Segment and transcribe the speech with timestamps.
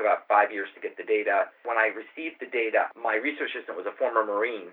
[0.00, 1.52] took about five years to get the data.
[1.68, 4.72] When I received the data, my research assistant was a former Marine,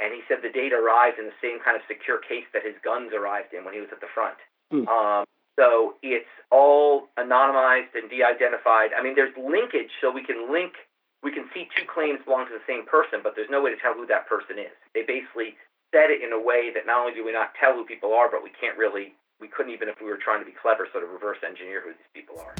[0.00, 2.74] and he said the data arrived in the same kind of secure case that his
[2.80, 4.40] guns arrived in when he was at the front.
[4.72, 4.88] Mm.
[4.88, 5.28] Um,
[5.60, 8.96] so it's all anonymized and de-identified.
[8.96, 10.72] I mean, there's linkage, so we can link.
[11.20, 13.78] We can see two claims belong to the same person, but there's no way to
[13.78, 14.72] tell who that person is.
[14.96, 15.60] They basically
[15.92, 18.32] said it in a way that not only do we not tell who people are,
[18.32, 21.04] but we can't really, we couldn't even if we were trying to be clever, sort
[21.04, 22.56] of reverse engineer who these people are.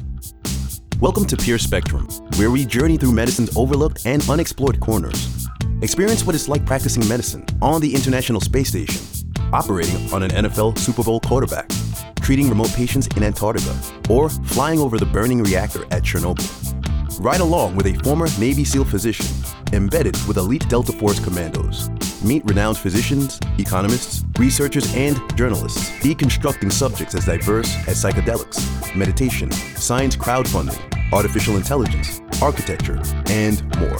[1.03, 2.07] Welcome to Pure Spectrum,
[2.37, 5.49] where we journey through medicine's overlooked and unexplored corners.
[5.81, 9.01] Experience what it's like practicing medicine on the International Space Station,
[9.51, 11.69] operating on an NFL Super Bowl quarterback,
[12.21, 13.77] treating remote patients in Antarctica,
[14.09, 17.19] or flying over the burning reactor at Chernobyl.
[17.19, 19.27] Ride along with a former Navy SEAL physician
[19.73, 21.89] embedded with elite Delta Force commandos.
[22.23, 30.15] Meet renowned physicians, economists, researchers, and journalists deconstructing subjects as diverse as psychedelics, meditation, science
[30.15, 30.79] crowdfunding,
[31.11, 33.97] artificial intelligence, architecture, and more.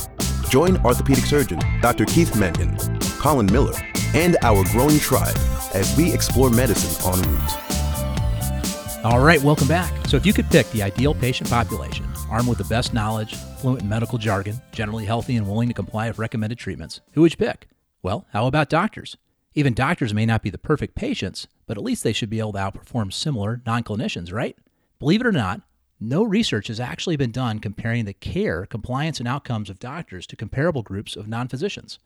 [0.49, 2.05] Join orthopedic surgeon Dr.
[2.05, 2.77] Keith Mangan,
[3.19, 3.75] Colin Miller,
[4.13, 5.35] and our growing tribe
[5.73, 9.03] as we explore medicine en route.
[9.03, 9.91] All right, welcome back.
[10.08, 13.81] So, if you could pick the ideal patient population, armed with the best knowledge, fluent
[13.81, 17.37] in medical jargon, generally healthy and willing to comply with recommended treatments, who would you
[17.37, 17.67] pick?
[18.03, 19.15] Well, how about doctors?
[19.55, 22.51] Even doctors may not be the perfect patients, but at least they should be able
[22.51, 24.57] to outperform similar non clinicians, right?
[24.99, 25.61] Believe it or not,
[26.01, 30.35] no research has actually been done comparing the care, compliance, and outcomes of doctors to
[30.35, 31.97] comparable groups of non physicians.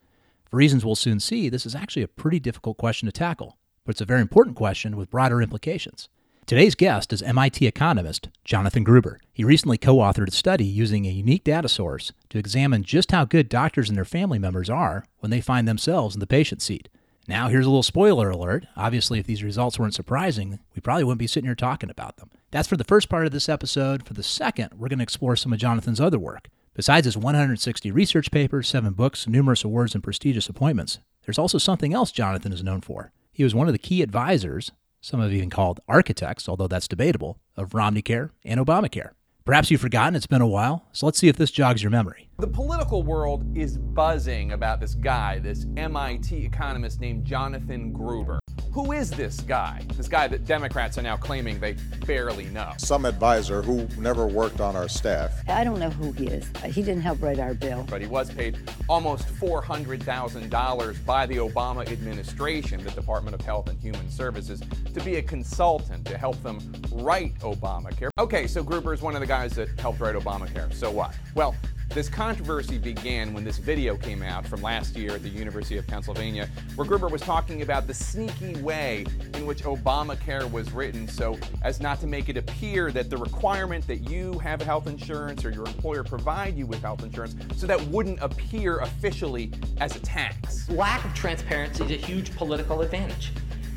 [0.45, 3.91] For reasons we'll soon see, this is actually a pretty difficult question to tackle, but
[3.95, 6.09] it's a very important question with broader implications.
[6.47, 9.19] Today's guest is MIT economist Jonathan Gruber.
[9.33, 13.25] He recently co authored a study using a unique data source to examine just how
[13.25, 16.87] good doctors and their family members are when they find themselves in the patient seat.
[17.27, 18.65] Now, here's a little spoiler alert.
[18.77, 22.29] Obviously, if these results weren't surprising, we probably wouldn't be sitting here talking about them.
[22.51, 24.07] That's for the first part of this episode.
[24.07, 26.47] For the second, we're going to explore some of Jonathan's other work.
[26.75, 31.93] Besides his 160 research papers, seven books, numerous awards, and prestigious appointments, there's also something
[31.93, 33.11] else Jonathan is known for.
[33.33, 34.71] He was one of the key advisors,
[35.07, 39.11] some have even called architects, although that's debatable, of Romneycare and Obamacare.
[39.45, 42.27] Perhaps you've forgotten, it's been a while, so let's see if this jogs your memory.
[42.39, 48.39] The political world is buzzing about this guy, this MIT economist named Jonathan Gruber.
[48.73, 49.81] Who is this guy?
[49.95, 52.73] This guy that Democrats are now claiming they barely know.
[52.77, 55.42] Some advisor who never worked on our staff.
[55.49, 56.48] I don't know who he is.
[56.64, 57.87] He didn't help write our bill.
[57.89, 63.80] But he was paid almost $400,000 by the Obama administration, the Department of Health and
[63.80, 64.61] Human Services,
[64.93, 66.59] to be a consultant to help them
[66.92, 68.09] write Obamacare.
[68.19, 70.71] Okay, so Gruber is one of the guys that helped write Obamacare.
[70.71, 71.15] So what?
[71.33, 71.55] Well,
[71.89, 75.87] this controversy began when this video came out from last year at the University of
[75.87, 81.37] Pennsylvania, where Gruber was talking about the sneaky way in which Obamacare was written so
[81.64, 85.49] as not to make it appear that the requirement that you have health insurance or
[85.49, 90.69] your employer provide you with health insurance so that wouldn't appear officially as a tax.
[90.69, 93.31] Lack of transparency is a huge political advantage.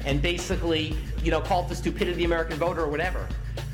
[0.04, 3.26] And basically, you know, call it the stupidity of the American voter or whatever.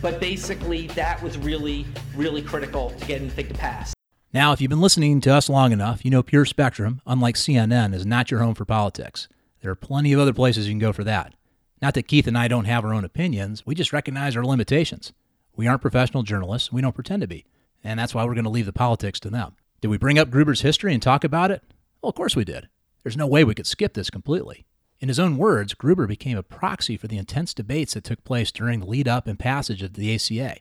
[0.03, 3.96] But basically, that was really, really critical to get anything to pass.
[4.37, 7.95] Now, if you've been listening to us long enough, you know Pure Spectrum, unlike CNN,
[7.95, 9.29] is not your home for politics.
[9.63, 11.33] There are plenty of other places you can go for that.
[11.81, 15.15] Not that Keith and I don't have our own opinions, we just recognize our limitations.
[15.57, 17.47] We aren't professional journalists, we don't pretend to be.
[17.83, 19.55] And that's why we're going to leave the politics to them.
[19.81, 21.63] Did we bring up Gruber's history and talk about it?
[22.03, 22.69] Well, of course we did.
[23.05, 24.67] There's no way we could skip this completely.
[25.01, 28.53] In his own words, Gruber became a proxy for the intense debates that took place
[28.53, 30.59] during the lead up and passage of the ACA.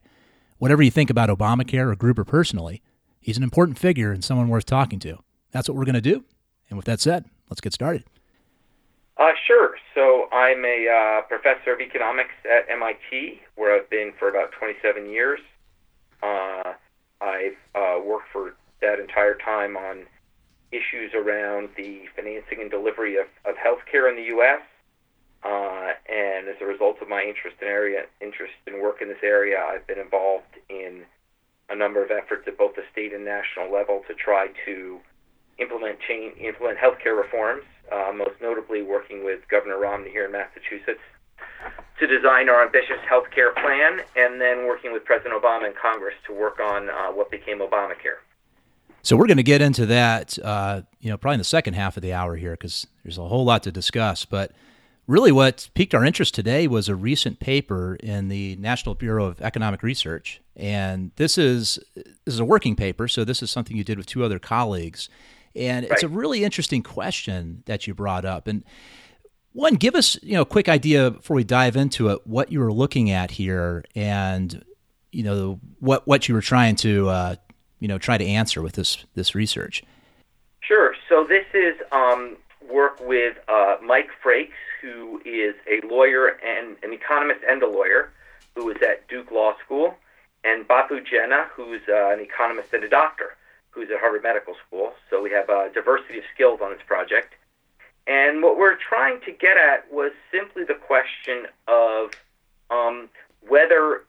[0.60, 2.82] Whatever you think about Obamacare or Gruber personally,
[3.26, 5.18] He's an important figure and someone worth talking to.
[5.50, 6.24] That's what we're going to do.
[6.70, 8.04] And with that said, let's get started.
[9.18, 9.78] Uh, sure.
[9.96, 15.10] So I'm a uh, professor of economics at MIT, where I've been for about 27
[15.10, 15.40] years.
[16.22, 16.74] Uh,
[17.20, 20.06] I've uh, worked for that entire time on
[20.72, 24.62] issues around the financing and delivery of, of healthcare in the U.S.
[25.44, 29.24] Uh, and as a result of my interest in area interest in work in this
[29.24, 31.06] area, I've been involved in
[31.70, 35.00] a number of efforts at both the state and national level to try to
[35.58, 37.64] implement change, implement healthcare reforms.
[37.92, 41.02] Uh, most notably, working with Governor Romney here in Massachusetts
[42.00, 46.34] to design our ambitious healthcare plan, and then working with President Obama and Congress to
[46.34, 48.20] work on uh, what became Obamacare.
[49.02, 51.96] So we're going to get into that, uh, you know, probably in the second half
[51.96, 54.26] of the hour here, because there's a whole lot to discuss.
[54.26, 54.52] But
[55.08, 59.42] really, what piqued our interest today was a recent paper in the National Bureau of
[59.42, 63.84] Economic Research and this is this is a working paper, so this is something you
[63.84, 65.10] did with two other colleagues.
[65.56, 65.92] And right.
[65.92, 68.48] it's a really interesting question that you brought up.
[68.48, 68.64] And
[69.54, 72.60] one, give us you know a quick idea before we dive into it what you
[72.60, 74.64] were looking at here, and
[75.12, 77.36] you know what what you were trying to uh,
[77.80, 79.84] you know try to answer with this this research?
[80.62, 80.96] Sure.
[81.10, 82.38] So this is um,
[82.72, 84.52] work with uh, Mike Frakes,
[84.86, 88.12] who is a lawyer and an economist and a lawyer,
[88.56, 89.96] who is at Duke Law School,
[90.44, 93.36] and Bapu Jena, who's uh, an economist and a doctor,
[93.72, 94.94] who's at Harvard Medical School.
[95.10, 97.34] So we have a diversity of skills on this project.
[98.06, 102.12] And what we're trying to get at was simply the question of
[102.70, 103.10] um,
[103.48, 104.04] whether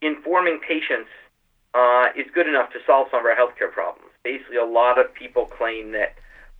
[0.00, 1.10] informing patients
[1.74, 4.10] uh, is good enough to solve some of our healthcare problems.
[4.22, 6.14] Basically, a lot of people claim that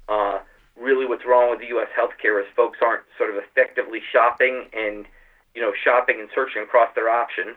[0.08, 0.40] uh,
[0.78, 1.88] really what's wrong with the U.S.
[1.98, 5.06] healthcare is folks aren't sort of effectively shopping and
[5.54, 7.56] you know shopping and searching across their options,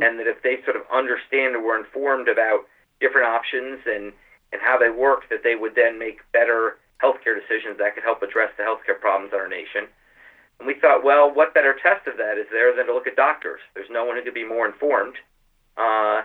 [0.00, 2.66] and that if they sort of understand or were informed about
[3.00, 4.12] different options and
[4.52, 8.22] and how they work, that they would then make better healthcare decisions that could help
[8.22, 9.86] address the healthcare problems in our nation.
[10.58, 13.14] And we thought, well, what better test of that is there than to look at
[13.14, 13.60] doctors?
[13.74, 15.14] There's no one who could be more informed.
[15.76, 16.22] Uh,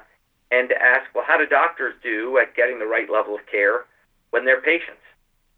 [0.51, 3.85] and to ask, well, how do doctors do at getting the right level of care
[4.31, 5.02] when they're patients?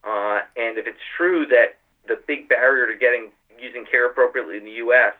[0.06, 4.66] Uh, and if it's true that the big barrier to getting using care appropriately in
[4.66, 5.16] the U.S.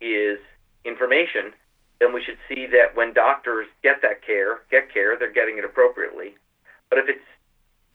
[0.00, 0.38] is
[0.84, 1.52] information,
[2.00, 5.64] then we should see that when doctors get that care, get care, they're getting it
[5.64, 6.34] appropriately.
[6.90, 7.24] But if it's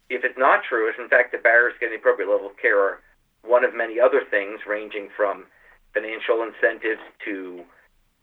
[0.09, 2.57] if it's not true, if in fact the barriers to getting the appropriate level of
[2.57, 2.99] care are
[3.43, 5.45] one of many other things, ranging from
[5.93, 7.63] financial incentives to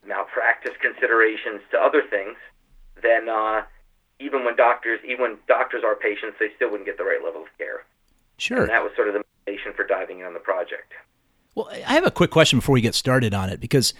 [0.07, 2.37] malpractice considerations to other things,
[3.03, 3.63] then uh,
[4.21, 7.43] even when doctors, even when doctors are patients, they still wouldn't get the right level
[7.43, 7.85] of care.
[8.37, 8.63] Sure.
[8.63, 10.93] And that was sort of the motivation for diving in on the project.
[11.55, 13.93] Well, I have a quick question before we get started on it because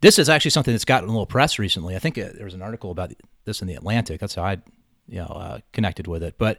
[0.00, 1.94] this is actually something that's gotten a little press recently.
[1.94, 3.12] I think uh, there was an article about
[3.44, 4.20] this in the Atlantic.
[4.20, 4.58] That's how I,
[5.06, 6.34] you know, uh, connected with it.
[6.36, 6.58] But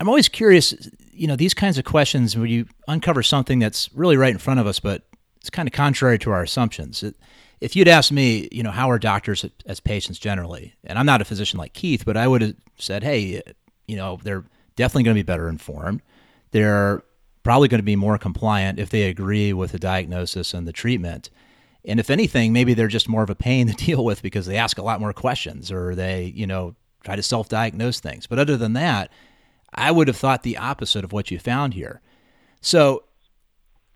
[0.00, 0.74] I'm always curious,
[1.12, 4.60] you know, these kinds of questions where you uncover something that's really right in front
[4.60, 5.02] of us, but
[5.40, 7.02] it's kind of contrary to our assumptions.
[7.02, 7.16] It,
[7.64, 11.22] if you'd asked me, you know, how are doctors as patients generally, and I'm not
[11.22, 13.40] a physician like Keith, but I would have said, hey,
[13.86, 14.44] you know, they're
[14.76, 16.02] definitely going to be better informed.
[16.50, 17.02] They're
[17.42, 21.30] probably going to be more compliant if they agree with the diagnosis and the treatment.
[21.86, 24.58] And if anything, maybe they're just more of a pain to deal with because they
[24.58, 28.26] ask a lot more questions or they, you know, try to self diagnose things.
[28.26, 29.10] But other than that,
[29.72, 32.02] I would have thought the opposite of what you found here.
[32.60, 33.04] So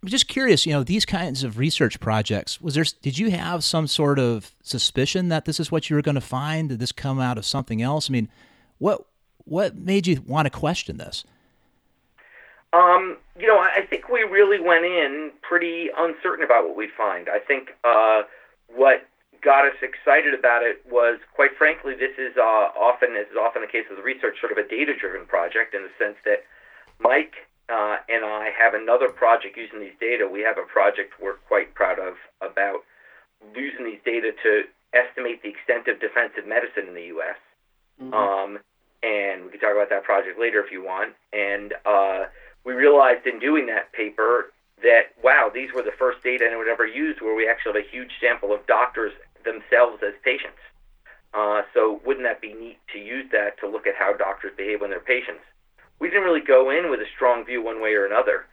[0.02, 3.64] I'm just curious, you know, these kinds of research projects, was there did you have
[3.64, 6.68] some sort of suspicion that this is what you were going to find?
[6.68, 8.08] Did this come out of something else?
[8.08, 8.28] I mean,
[8.78, 9.04] what
[9.44, 11.24] what made you want to question this?
[12.72, 17.28] Um, you know, I think we really went in pretty uncertain about what we'd find.
[17.28, 18.22] I think uh,
[18.68, 19.08] what
[19.42, 23.62] got us excited about it was, quite frankly, this is uh, often, as is often
[23.62, 26.44] the case with research, sort of a data-driven project in the sense that
[27.00, 30.28] Mike uh, and I have another project using these data.
[30.30, 32.80] We have a project we're quite proud of about
[33.54, 37.36] using these data to estimate the extent of defensive medicine in the U.S.
[38.00, 38.14] Mm-hmm.
[38.14, 38.58] Um,
[39.02, 41.14] and we can talk about that project later if you want.
[41.32, 42.24] And uh,
[42.64, 46.86] we realized in doing that paper that wow, these were the first data anyone ever
[46.86, 49.12] used where we actually have a huge sample of doctors
[49.44, 50.62] themselves as patients.
[51.34, 54.80] Uh, so wouldn't that be neat to use that to look at how doctors behave
[54.80, 55.44] when they're patients?
[56.00, 58.46] We didn't really go in with a strong view one way or another.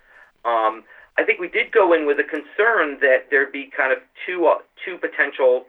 [0.44, 0.84] Um,
[1.18, 4.48] I think we did go in with a concern that there'd be kind of two
[4.48, 5.66] uh, two potential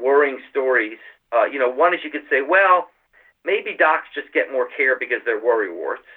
[0.00, 0.98] worrying stories.
[1.32, 2.88] Uh, you know, one is you could say, well,
[3.44, 6.08] maybe docs just get more care because they're worry warts,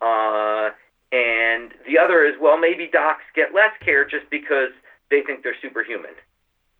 [0.00, 0.70] uh,
[1.12, 4.70] and the other is, well, maybe docs get less care just because
[5.10, 6.12] they think they're superhuman.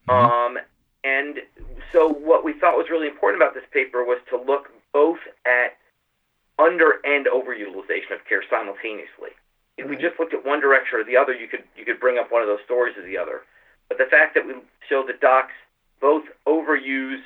[0.09, 0.57] Mm-hmm.
[0.57, 0.59] Um,
[1.05, 1.39] and
[1.93, 5.77] so, what we thought was really important about this paper was to look both at
[6.59, 9.31] under and overutilization of care simultaneously.
[9.79, 12.19] If we just looked at one direction or the other, you could you could bring
[12.19, 13.43] up one of those stories or the other.
[13.89, 14.55] But the fact that we
[14.89, 15.55] show that docs
[16.01, 17.23] both overuse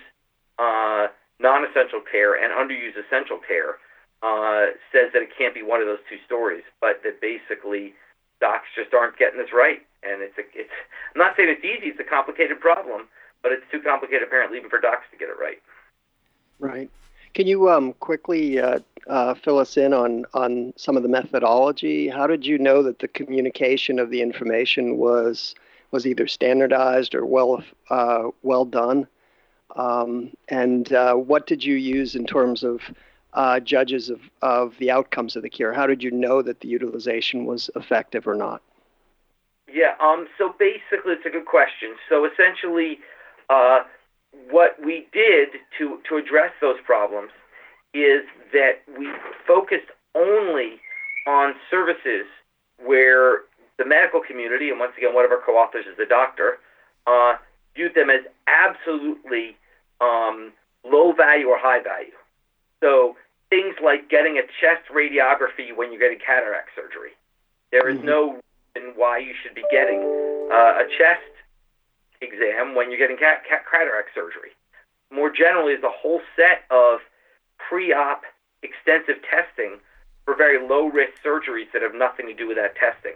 [0.59, 1.09] uh,
[1.41, 3.81] non-essential care and underuse essential care
[4.23, 7.95] uh, says that it can't be one of those two stories, but that basically
[8.41, 9.81] docs just aren't getting this right.
[10.03, 10.71] And it's a, it's
[11.15, 13.09] I'm not saying it's easy; it's a complicated problem,
[13.43, 15.63] but it's too complicated apparently even for docs to get it right.
[16.61, 16.91] Right.
[17.35, 22.09] Can you um, quickly uh, uh, fill us in on on some of the methodology?
[22.09, 25.55] How did you know that the communication of the information was
[25.91, 29.07] was either standardized or well uh, well done?
[29.77, 32.83] Um, and uh, what did you use in terms of
[33.33, 35.73] uh, judges of, of the outcomes of the cure?
[35.73, 38.61] How did you know that the utilization was effective or not?
[39.73, 41.95] Yeah, um, so basically, it's a good question.
[42.11, 42.99] So essentially,
[43.49, 43.81] uh,
[44.51, 45.49] what we did
[45.79, 47.31] to, to address those problems
[47.95, 48.23] is
[48.53, 49.09] that we
[49.47, 50.81] focused only
[51.27, 52.27] on services
[52.85, 53.43] where
[53.79, 56.59] the medical community, and once again, one of our co authors is a doctor,
[57.07, 57.35] uh,
[57.75, 59.57] viewed them as absolutely
[60.01, 60.53] um,
[60.85, 62.13] low value or high value.
[62.81, 63.17] So
[63.51, 67.13] things like getting a chest radiography when you're getting cataract surgery.
[67.71, 68.41] There is no
[68.75, 70.01] reason why you should be getting
[70.53, 71.33] uh, a chest
[72.23, 74.51] exam when you're getting cat- cat- cataract surgery.
[75.11, 77.01] More generally, is a whole set of
[77.59, 78.23] pre-op
[78.63, 79.79] extensive testing
[80.25, 83.15] for very low-risk surgeries that have nothing to do with that testing.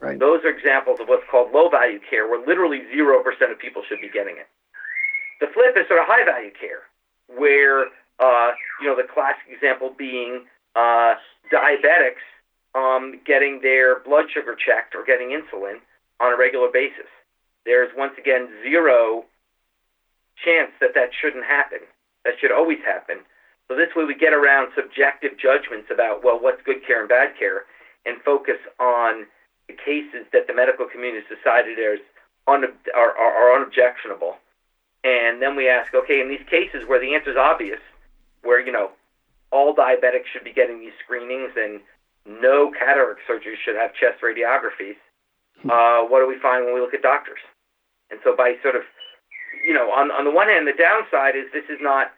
[0.00, 0.18] Right.
[0.18, 4.00] Those are examples of what's called low-value care, where literally zero percent of people should
[4.00, 4.48] be getting it.
[5.40, 6.82] The flip is sort of high-value care,
[7.28, 7.86] where
[8.18, 11.14] uh, you know the classic example being uh,
[11.52, 12.24] diabetics
[12.74, 15.80] um, getting their blood sugar checked or getting insulin
[16.20, 17.08] on a regular basis.
[17.64, 19.24] There's once again zero
[20.44, 21.80] chance that that shouldn't happen.
[22.24, 23.18] That should always happen.
[23.68, 27.38] So this way we get around subjective judgments about well what's good care and bad
[27.38, 27.64] care,
[28.04, 29.26] and focus on
[29.68, 32.00] the cases that the medical community has decided is
[32.48, 32.64] un-
[32.94, 34.36] are, are, are unobjectionable.
[35.04, 37.80] And then we ask, okay, in these cases where the answer is obvious,
[38.42, 38.90] where you know
[39.52, 41.80] all diabetics should be getting these screenings and
[42.26, 44.96] no cataract surgery should have chest radiographies.
[45.64, 47.40] Uh, what do we find when we look at doctors?
[48.10, 48.82] And so by sort of,
[49.66, 52.12] you know, on on the one hand, the downside is this is not,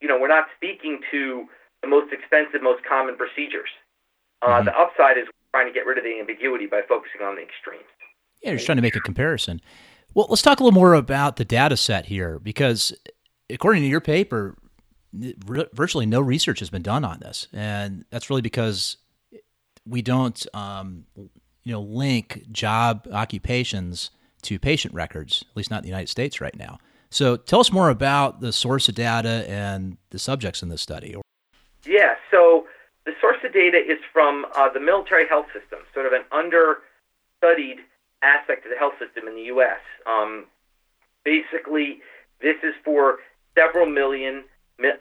[0.00, 1.46] you know, we're not speaking to
[1.82, 3.68] the most expensive, most common procedures.
[4.42, 7.34] Uh, The upside is we're trying to get rid of the ambiguity by focusing on
[7.36, 7.84] the extremes.
[8.42, 9.60] Yeah, you're just trying to make a comparison.
[10.14, 12.92] Well, let's talk a little more about the data set here because,
[13.50, 14.56] according to your paper,
[15.12, 18.96] virtually no research has been done on this, and that's really because
[19.86, 21.04] we don't, um,
[21.64, 24.10] you know, link job occupations
[24.42, 26.78] to patient records, at least not in the United States right now.
[27.10, 31.16] So, tell us more about the source of data and the subjects in this study.
[31.86, 32.66] Yeah, so
[33.06, 37.78] the source of data is from uh, the military health system, sort of an understudied
[38.22, 39.80] aspect of the health system in the U.S.
[40.06, 40.46] Um,
[41.24, 42.00] basically,
[42.40, 43.18] this is for
[43.56, 44.44] several million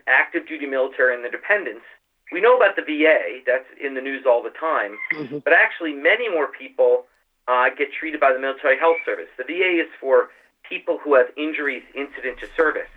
[0.08, 1.86] active duty military and their dependents.
[2.34, 4.98] We know about the VA, that's in the news all the time,
[5.44, 7.06] but actually, many more people
[7.48, 9.30] uh, get treated by the military health service.
[9.38, 10.30] The VA is for
[10.68, 12.90] people who have injuries incident to service.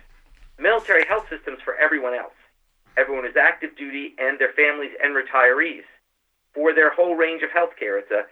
[0.57, 2.33] The military health system is for everyone else
[2.97, 5.85] everyone who's active duty and their families and retirees
[6.53, 7.99] for their whole range of health care.
[7.99, 8.25] It's a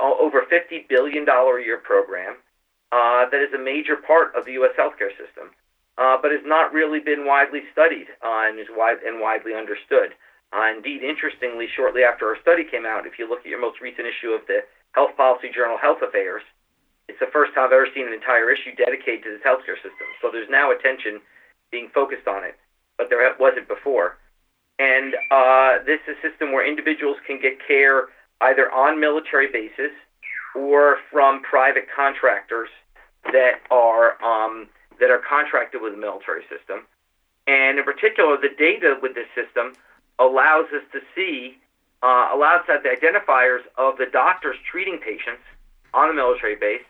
[0.00, 2.36] over $50 billion a year program
[2.90, 4.72] uh, that is a major part of the U.S.
[4.78, 5.52] healthcare system,
[5.98, 10.14] uh, but has not really been widely studied uh, and is wide and widely understood.
[10.52, 13.80] Uh, indeed, interestingly, shortly after our study came out, if you look at your most
[13.80, 14.60] recent issue of the
[14.92, 16.42] Health Policy Journal Health Affairs,
[17.08, 20.06] it's the first time I've ever seen an entire issue dedicated to this healthcare system.
[20.20, 21.20] So there's now attention
[21.70, 22.56] being focused on it
[23.02, 24.18] but there wasn't before.
[24.78, 28.08] And uh, this is a system where individuals can get care
[28.40, 29.90] either on military bases
[30.54, 32.68] or from private contractors
[33.32, 34.68] that are um,
[35.00, 36.86] that are contracted with the military system.
[37.46, 39.74] And in particular, the data with this system
[40.18, 41.58] allows us to see
[42.02, 45.42] uh, allows us to have the identifiers of the doctors treating patients
[45.94, 46.82] on a military base,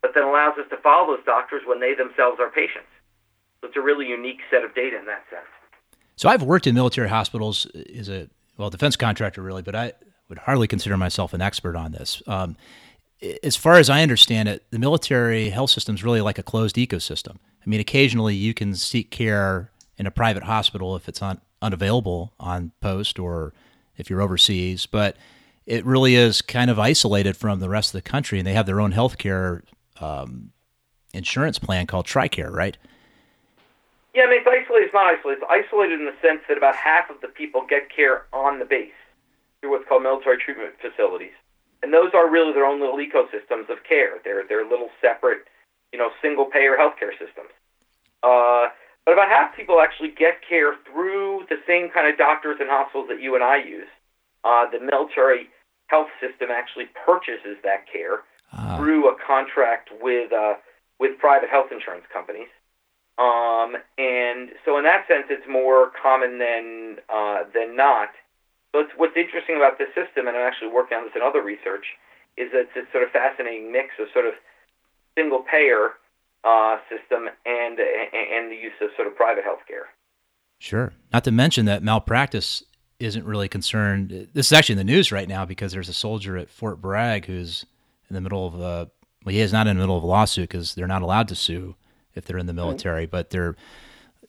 [0.00, 2.88] but then allows us to follow those doctors when they themselves are patients.
[3.60, 5.48] So it's a really unique set of data in that sense.
[6.16, 9.92] So I've worked in military hospitals as a well defense contractor, really, but I
[10.28, 12.22] would hardly consider myself an expert on this.
[12.26, 12.56] Um,
[13.42, 16.76] as far as I understand it, the military health system is really like a closed
[16.76, 17.36] ecosystem.
[17.64, 22.32] I mean, occasionally you can seek care in a private hospital if it's on, unavailable
[22.38, 23.52] on post or
[23.96, 25.16] if you're overseas, but
[25.66, 28.66] it really is kind of isolated from the rest of the country, and they have
[28.66, 29.62] their own healthcare
[30.00, 30.52] um,
[31.14, 32.76] insurance plan called TRICARE, right?
[34.14, 34.84] Yeah, I mean, it's isolated.
[34.86, 35.42] It's not isolated.
[35.42, 38.64] It's isolated in the sense that about half of the people get care on the
[38.64, 38.92] base
[39.60, 41.34] through what's called military treatment facilities,
[41.82, 44.20] and those are really their own little ecosystems of care.
[44.22, 45.46] They're they're little separate,
[45.92, 47.50] you know, single payer healthcare systems.
[48.22, 48.68] Uh,
[49.04, 53.08] but about half people actually get care through the same kind of doctors and hospitals
[53.08, 53.88] that you and I use.
[54.44, 55.48] Uh, the military
[55.88, 58.20] health system actually purchases that care
[58.56, 58.76] Ah.
[58.76, 60.54] through a contract with uh,
[61.00, 62.48] with private health insurance companies.
[63.18, 68.10] Um, and so, in that sense, it's more common than uh, than not.
[68.72, 71.86] But what's interesting about this system, and I'm actually working on this in other research,
[72.36, 74.34] is that it's a sort of fascinating mix of sort of
[75.16, 75.94] single payer
[76.44, 79.86] uh, system and and the use of sort of private healthcare.
[80.58, 80.92] Sure.
[81.12, 82.62] Not to mention that malpractice
[82.98, 84.28] isn't really concerned.
[84.32, 87.26] This is actually in the news right now because there's a soldier at Fort Bragg
[87.26, 87.66] who's
[88.08, 88.90] in the middle of a
[89.24, 91.34] well, he is not in the middle of a lawsuit because they're not allowed to
[91.34, 91.74] sue
[92.14, 93.56] if they're in the military, but they're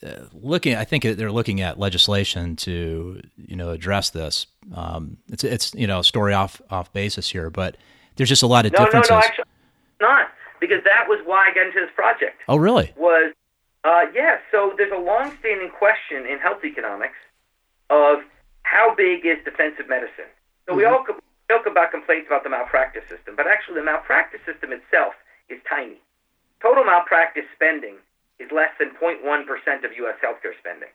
[0.05, 0.75] uh, looking.
[0.75, 4.47] I think they're looking at legislation to you know address this.
[4.73, 7.77] Um, it's it's you know a story off off basis here, but
[8.15, 9.11] there's just a lot of No, no, differences.
[9.11, 9.45] no, actually,
[10.01, 12.41] not because that was why I got into this project.
[12.47, 12.93] oh, really?
[12.97, 13.33] was
[13.83, 14.37] uh, yeah.
[14.51, 17.17] So there's a long-standing question in health economics
[17.89, 18.19] of
[18.63, 20.29] how big is defensive medicine?
[20.65, 20.77] So mm-hmm.
[20.77, 21.05] we all
[21.49, 25.13] joke about complaints about the malpractice system, but actually the malpractice system itself
[25.49, 26.01] is tiny.
[26.61, 28.01] Total malpractice spending
[28.39, 29.21] is less than 0.1%
[29.85, 30.17] of U.S.
[30.17, 30.89] healthcare spending.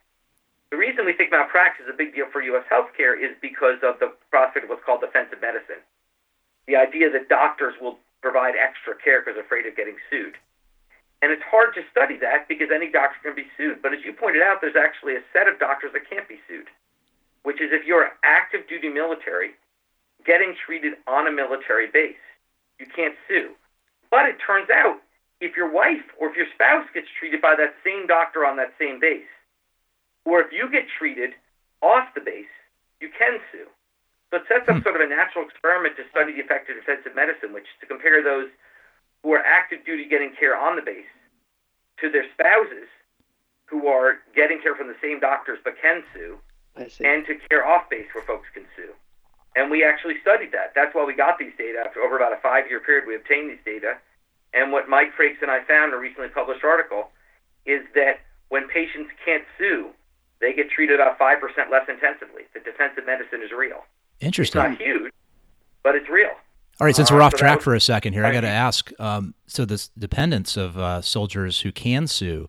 [0.70, 2.66] The reason we think malpractice is a big deal for U.S.
[2.66, 5.82] healthcare is because of the prospect of what's called defensive medicine.
[6.66, 10.34] The idea that doctors will provide extra care because afraid of getting sued.
[11.22, 13.82] And it's hard to study that because any doctor can be sued.
[13.82, 16.68] But as you pointed out, there's actually a set of doctors that can't be sued,
[17.42, 19.52] which is if you're active duty military
[20.24, 22.20] getting treated on a military base,
[22.78, 23.52] you can't sue.
[24.10, 25.00] But it turns out
[25.40, 28.72] if your wife or if your spouse gets treated by that same doctor on that
[28.78, 29.28] same base,
[30.24, 31.32] or if you get treated
[31.82, 32.52] off the base,
[33.00, 33.66] you can sue.
[34.30, 34.82] So it sets up hmm.
[34.82, 37.86] sort of a natural experiment to study the effect of defensive medicine, which is to
[37.86, 38.48] compare those
[39.22, 41.10] who are active duty getting care on the base
[42.00, 42.88] to their spouses
[43.66, 46.38] who are getting care from the same doctors but can sue,
[47.06, 48.90] and to care off base where folks can sue.
[49.54, 50.72] And we actually studied that.
[50.74, 51.82] That's why we got these data.
[51.84, 53.98] After over about a five year period, we obtained these data.
[54.54, 57.10] And what Mike Frakes and I found in a recently published article
[57.66, 59.90] is that when patients can't sue,
[60.40, 61.38] they get treated about 5%
[61.70, 62.42] less intensively.
[62.54, 63.84] The defensive medicine is real.
[64.20, 64.60] Interesting.
[64.60, 65.12] It's not huge,
[65.82, 66.30] but it's real.
[66.80, 68.40] All right, since we're uh, off so track was, for a second here, I got
[68.40, 68.90] to ask.
[68.98, 72.48] Um, so, the dependents of uh, soldiers who can sue,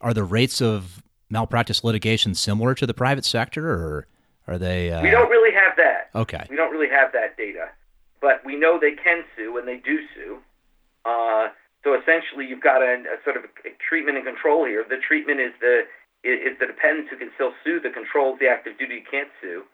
[0.00, 4.06] are the rates of malpractice litigation similar to the private sector, or
[4.46, 4.92] are they?
[4.92, 5.02] Uh...
[5.02, 6.10] We don't really have that.
[6.14, 6.46] Okay.
[6.48, 7.70] We don't really have that data,
[8.20, 10.38] but we know they can sue and they do sue.
[11.04, 11.48] Uh,
[11.82, 14.84] so essentially, you've got a, a sort of a treatment and control here.
[14.88, 15.82] The treatment is the
[16.22, 17.80] is the dependents who can still sue.
[17.80, 19.64] The control is the active duty can't sue.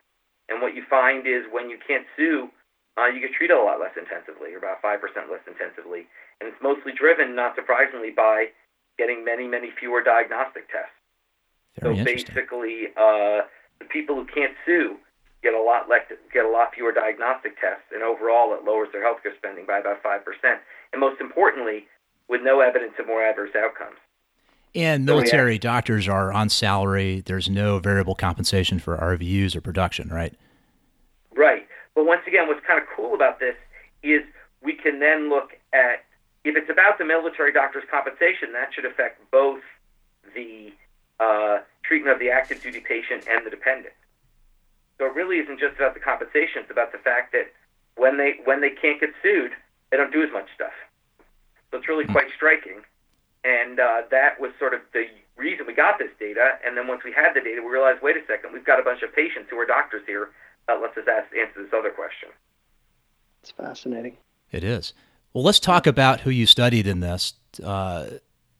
[0.48, 2.48] And what you find is when you can't sue,
[2.96, 4.98] uh, you get treated a lot less intensively, or about 5%
[5.30, 6.08] less intensively.
[6.40, 8.50] And it's mostly driven, not surprisingly, by
[8.96, 10.96] getting many, many fewer diagnostic tests.
[11.80, 13.46] Very so basically, uh,
[13.78, 14.96] the people who can't sue
[15.42, 16.02] get a lot less,
[16.32, 20.02] get a lot fewer diagnostic tests, and overall, it lowers their healthcare spending by about
[20.02, 20.58] five percent.
[20.92, 21.86] And most importantly,
[22.28, 23.98] with no evidence of more adverse outcomes.
[24.74, 25.60] And military yeah.
[25.60, 27.22] doctors are on salary.
[27.24, 30.34] There's no variable compensation for RVUs or production, right?
[31.34, 31.66] Right.
[31.94, 33.56] But once again, what's kind of cool about this
[34.02, 34.22] is
[34.62, 36.04] we can then look at
[36.44, 39.60] if it's about the military doctor's compensation, that should affect both
[40.34, 40.72] the
[41.20, 43.94] uh, treatment of the active duty patient and the dependent.
[44.98, 47.52] So it really isn't just about the compensation; it's about the fact that
[47.96, 49.52] when they when they can't get sued,
[49.90, 50.72] they don't do as much stuff.
[51.70, 52.12] So it's really hmm.
[52.12, 52.82] quite striking.
[53.48, 55.06] And uh, that was sort of the
[55.36, 56.58] reason we got this data.
[56.66, 58.82] And then once we had the data, we realized, wait a second, we've got a
[58.82, 60.30] bunch of patients who are doctors here.
[60.68, 62.28] Uh, let's just ask, answer this other question.
[63.40, 64.18] It's fascinating.
[64.52, 64.92] It is.
[65.32, 67.34] Well, let's talk about who you studied in this.
[67.62, 68.06] Uh,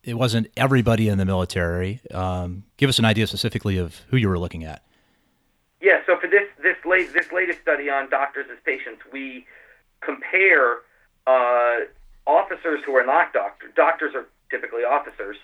[0.03, 2.01] it wasn't everybody in the military.
[2.15, 4.83] Um, give us an idea specifically of who you were looking at.
[5.83, 6.01] Yeah.
[6.07, 9.47] So for this this late this latest study on doctors as patients, we
[10.01, 10.79] compare
[11.27, 11.77] uh,
[12.27, 13.71] officers who are not doctors.
[13.77, 15.37] Doctors are typically officers.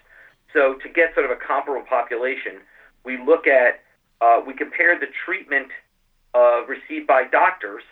[0.53, 2.61] So to get sort of a comparable population,
[3.05, 3.81] we look at
[4.21, 5.69] uh, we compare the treatment
[6.35, 7.83] uh, received by doctors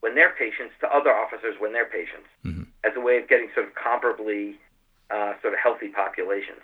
[0.00, 2.62] when they're patients to other officers when they're patients, mm-hmm.
[2.84, 4.54] as a way of getting sort of comparably
[5.10, 6.62] uh, sort of healthy populations.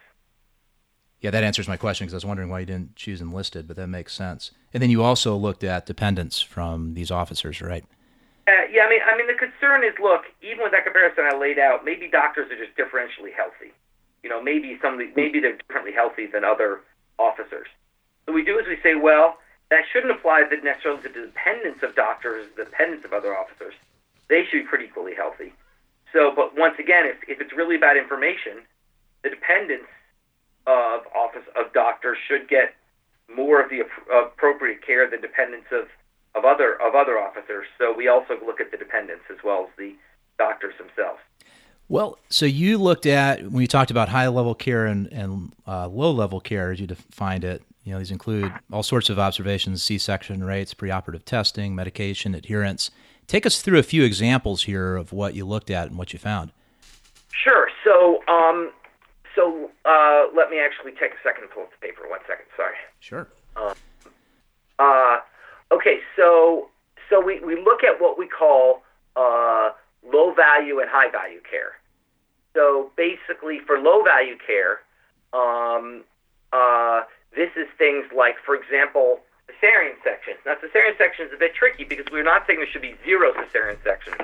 [1.21, 3.77] Yeah, that answers my question because I was wondering why you didn't choose enlisted, but
[3.77, 4.53] that makes sense.
[4.73, 7.85] And then you also looked at dependents from these officers, right?
[8.47, 11.37] Uh, yeah, I mean, I mean, the concern is, look, even with that comparison I
[11.37, 13.75] laid out, maybe doctors are just differentially healthy.
[14.23, 16.81] You know, maybe some maybe they're differently healthy than other
[17.19, 17.69] officers.
[18.27, 19.39] So we do is we say, well,
[19.71, 23.75] that shouldn't apply to necessarily to the dependents of doctors, the dependents of other officers.
[24.29, 25.53] They should be pretty equally healthy.
[26.13, 28.65] So, but once again, if, if it's really about information,
[29.23, 29.89] the dependents
[30.67, 32.75] of office of doctors should get
[33.35, 35.89] more of the appropriate care than dependents of,
[36.35, 37.67] of other of other officers.
[37.79, 39.95] So we also look at the dependents as well as the
[40.39, 41.21] doctors themselves.
[41.89, 45.89] Well, so you looked at when you talked about high level care and, and uh,
[45.89, 47.63] low level care, as you defined it.
[47.85, 52.91] You know, these include all sorts of observations: C-section rates, preoperative testing, medication adherence.
[53.27, 56.19] Take us through a few examples here of what you looked at and what you
[56.19, 56.51] found.
[57.33, 57.69] Sure.
[57.85, 58.71] So, um,
[59.35, 62.03] so uh, let me actually take a second to pull up the paper.
[62.09, 62.47] One second.
[62.57, 62.75] Sorry.
[63.01, 63.29] Sure.
[63.57, 63.75] Um,
[64.79, 65.19] uh,
[65.73, 66.01] okay.
[66.17, 66.69] So,
[67.09, 68.83] so we, we look at what we call
[69.17, 69.71] uh,
[70.05, 71.79] low value and high value care.
[72.55, 74.81] So basically, for low value care,
[75.33, 76.05] um,
[76.53, 77.03] uh,
[77.37, 80.39] this is things like, for example, cesarean sections.
[80.47, 83.33] Now, cesarean section is a bit tricky because we're not saying there should be zero
[83.33, 84.17] cesarean sections,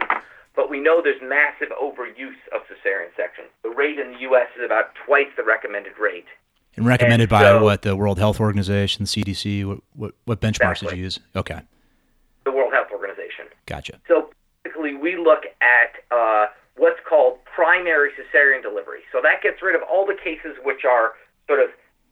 [0.57, 3.49] but we know there's massive overuse of cesarean sections.
[3.63, 4.49] The rate in the U.S.
[4.57, 6.27] is about twice the recommended rate.
[6.77, 9.65] And recommended and by what the World Health Organization, CDC.
[9.65, 10.89] What what, what benchmarks exactly.
[10.89, 11.21] did you use?
[11.37, 11.61] Okay.
[12.45, 13.47] The World Health Organization.
[13.67, 14.01] Gotcha.
[14.09, 14.31] So
[14.93, 19.01] we look at uh, what's called primary cesarean delivery.
[19.13, 21.15] So that gets rid of all the cases which are
[21.47, 21.71] sort of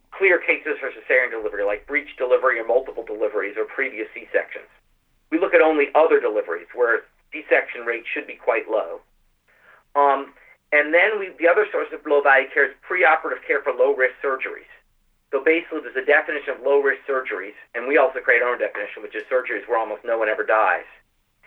[0.09, 4.69] clear cases for cesarean delivery, like breech delivery or multiple deliveries or previous C sections.
[5.29, 9.01] We look at only other deliveries where C section rate should be quite low.
[9.95, 10.33] Um,
[10.71, 13.93] and then we, the other source of low value care is preoperative care for low
[13.93, 14.69] risk surgeries.
[15.31, 18.59] So basically, there's a definition of low risk surgeries, and we also create our own
[18.59, 20.85] definition, which is surgeries where almost no one ever dies.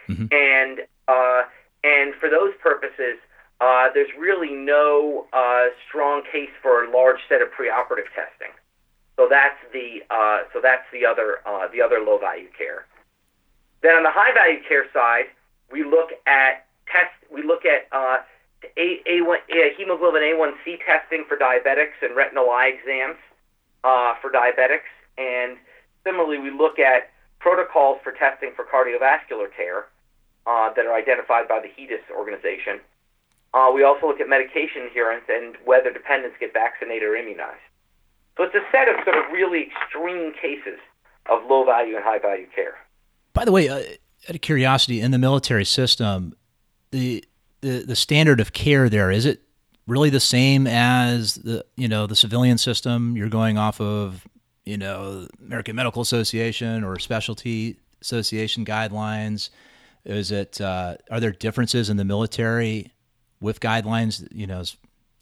[0.09, 0.27] Mm-hmm.
[0.31, 1.43] And uh,
[1.85, 3.19] and for those purposes,
[3.61, 8.53] uh, there's really no uh, strong case for a large set of preoperative testing.
[9.17, 12.87] So that's the uh, so that's the other uh, the other low value care.
[13.83, 15.27] Then on the high value care side,
[15.73, 18.19] we look at test we look at uh,
[18.77, 23.17] a, A1, a, hemoglobin A1C testing for diabetics and retinal eye exams
[23.85, 25.57] uh, for diabetics, and
[26.05, 29.87] similarly we look at protocols for testing for cardiovascular care
[30.47, 32.81] uh, that are identified by the HEDIS organization.
[33.55, 37.61] Uh, we also look at medication adherence and whether dependents get vaccinated or immunized.
[38.37, 40.79] So it's a set of sort of really extreme cases
[41.31, 42.75] of low value and high value care.
[43.33, 43.79] By the way, uh,
[44.29, 46.37] out of curiosity, in the military system,
[46.91, 47.25] the,
[47.61, 49.43] the the standard of care there is it
[49.87, 53.17] really the same as the you know the civilian system?
[53.17, 54.27] You're going off of
[54.65, 59.51] you know American Medical Association or specialty association guidelines.
[60.07, 62.93] Is it uh, are there differences in the military
[63.41, 64.27] with guidelines?
[64.31, 64.63] You know,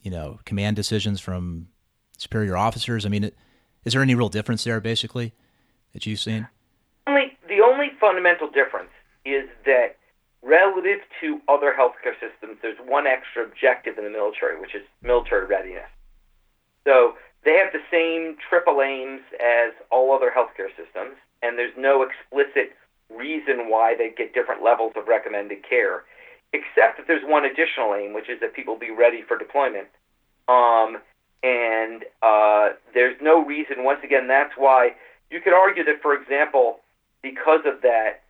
[0.02, 1.68] you know, command decisions from
[2.18, 3.06] superior officers.
[3.06, 3.30] I mean,
[3.84, 5.32] is there any real difference there, basically,
[5.94, 6.48] that you've seen?
[7.06, 8.90] Only the only fundamental difference
[9.24, 9.96] is that
[10.42, 15.46] relative to other healthcare systems, there's one extra objective in the military, which is military
[15.46, 15.88] readiness.
[16.84, 22.04] So they have the same triple aims as all other healthcare systems, and there's no
[22.04, 22.76] explicit
[23.16, 26.04] reason why they get different levels of recommended care,
[26.52, 29.88] except that there's one additional aim, which is that people be ready for deployment.
[30.48, 30.98] Um,
[31.42, 34.94] and uh, there's no reason, once again, that's why
[35.30, 36.80] you could argue that, for example,
[37.22, 38.22] because of that,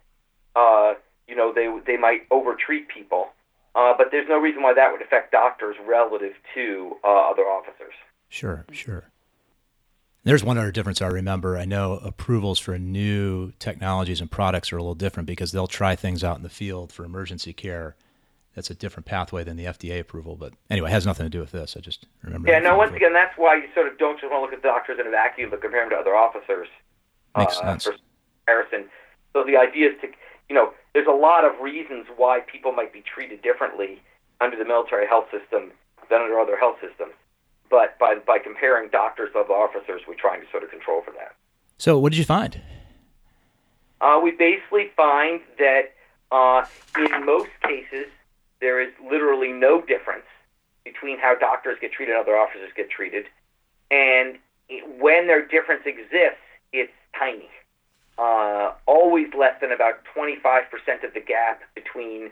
[0.57, 0.95] uh,
[1.29, 3.29] you know, they, they might overtreat people.
[3.75, 7.95] Uh, but there's no reason why that would affect doctors relative to uh, other officers.
[8.29, 9.11] Sure, sure.
[10.25, 11.59] There's one other difference I remember.
[11.59, 15.95] I know approvals for new technologies and products are a little different because they'll try
[15.95, 17.95] things out in the field for emergency care.
[18.55, 20.35] That's a different pathway than the FDA approval.
[20.37, 21.77] But anyway, it has nothing to do with this.
[21.77, 22.49] I just remember.
[22.49, 24.63] Yeah, no, once again, that's why you sort of don't just want to look at
[24.63, 26.69] doctors in a vacuum, but compare them to other officers.
[27.37, 27.85] Makes uh, sense.
[27.85, 27.95] For
[28.47, 28.89] comparison.
[29.35, 30.09] So the idea is to,
[30.49, 34.01] you know, there's a lot of reasons why people might be treated differently
[34.41, 35.73] under the military health system
[36.09, 37.13] than under other health systems
[37.75, 41.35] but by by comparing doctors of officers, we're trying to sort of control for that.
[41.77, 42.61] So, what did you find?
[44.01, 45.93] Uh, we basically find that
[46.31, 46.65] uh,
[46.97, 48.07] in most cases
[48.61, 50.27] there is literally no difference
[50.85, 53.27] between how doctors get treated and other officers get treated,
[53.91, 54.39] and
[55.01, 57.51] when their difference exists, it's tiny.
[58.17, 62.31] Uh, always less than about 25% of the gap between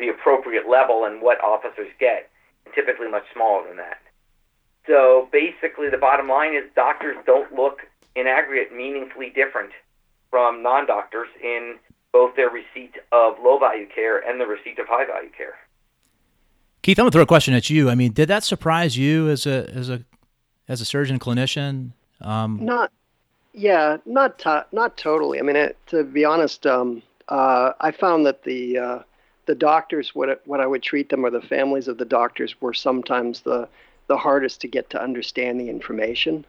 [0.00, 2.28] the appropriate level and what officers get,
[2.66, 3.99] and typically much smaller than that.
[4.90, 7.82] So basically, the bottom line is doctors don't look
[8.16, 9.70] in aggregate meaningfully different
[10.30, 11.76] from non doctors in
[12.12, 15.54] both their receipt of low value care and the receipt of high value care.
[16.82, 17.88] Keith, I'm gonna throw a question at you.
[17.88, 20.02] I mean, did that surprise you as a as a
[20.66, 21.92] as a surgeon clinician?
[22.20, 22.90] Um, not,
[23.52, 25.38] yeah, not to, not totally.
[25.38, 28.98] I mean, it, to be honest, um, uh, I found that the uh,
[29.46, 32.74] the doctors, what what I would treat them, or the families of the doctors, were
[32.74, 33.68] sometimes the
[34.10, 36.44] the hardest to get to understand the information.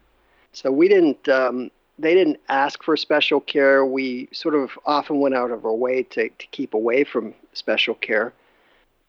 [0.51, 1.69] So we didn't, um,
[1.99, 3.85] they didn't ask for special care.
[3.85, 7.93] We sort of often went out of our way to, to keep away from special
[7.93, 8.33] care.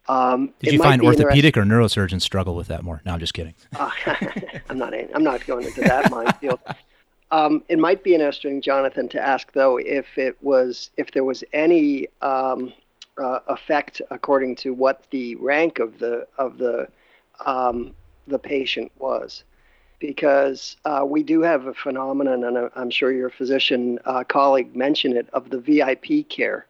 [0.06, 3.00] Um, Did you find orthopedic or neurosurgeons struggle with that more?
[3.06, 3.54] No, I'm just kidding.
[3.80, 3.90] uh,
[4.68, 4.92] I'm not.
[4.92, 6.60] I'm not going into that minefield.
[7.30, 11.42] Um, it might be interesting, Jonathan, to ask though if it was if there was
[11.54, 12.74] any um,
[13.16, 16.88] uh, effect according to what the rank of the of the
[17.46, 17.94] um,
[18.26, 19.44] the patient was.
[19.98, 25.16] Because uh, we do have a phenomenon, and I'm sure your physician uh, colleague mentioned
[25.16, 26.66] it, of the VIP care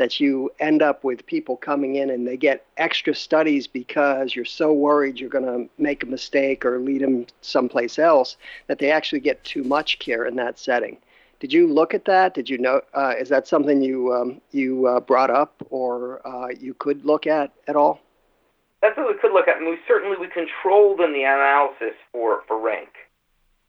[0.00, 4.46] that you end up with people coming in and they get extra studies because you're
[4.46, 8.90] so worried you're going to make a mistake or lead them someplace else that they
[8.90, 10.96] actually get too much care in that setting.
[11.38, 12.32] Did you look at that?
[12.32, 12.80] Did you know?
[12.94, 17.26] Uh, is that something you um, you uh, brought up or uh, you could look
[17.26, 18.00] at at all?
[18.82, 19.58] That's what we could look at.
[19.58, 22.90] And we certainly we controlled in the analysis for for rank.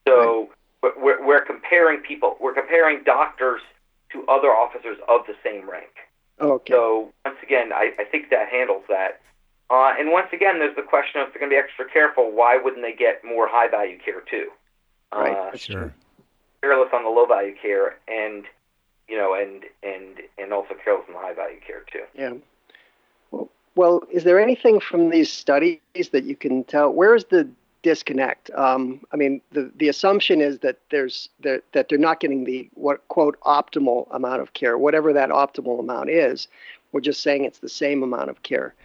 [0.08, 0.50] So
[0.84, 0.94] right.
[0.98, 2.38] we're, we're comparing people.
[2.40, 3.62] We're comparing doctors
[4.14, 5.92] to other officers of the same rank.
[6.40, 6.74] Okay.
[6.74, 9.22] So once again, I, I think that handles that.
[9.70, 12.32] Uh, and once again, there's the question of if they're going to be extra careful,
[12.32, 14.50] why wouldn't they get more high value care too?
[15.14, 15.32] Right.
[15.38, 15.82] Uh, that's Sure.
[15.82, 15.92] true.
[16.62, 18.46] careless on the low value care, and
[19.08, 22.04] you know, and and and also careless on the high value care too.
[22.16, 22.34] Yeah.
[23.76, 25.80] Well, is there anything from these studies
[26.12, 26.92] that you can tell?
[26.92, 27.50] Where is the
[27.84, 28.52] disconnect?
[28.52, 32.70] Um, I mean, the, the assumption is that there's that, that they're not getting the
[32.74, 36.48] what quote optimal amount of care, whatever that optimal amount is.
[36.92, 38.76] We're just saying it's the same amount of care.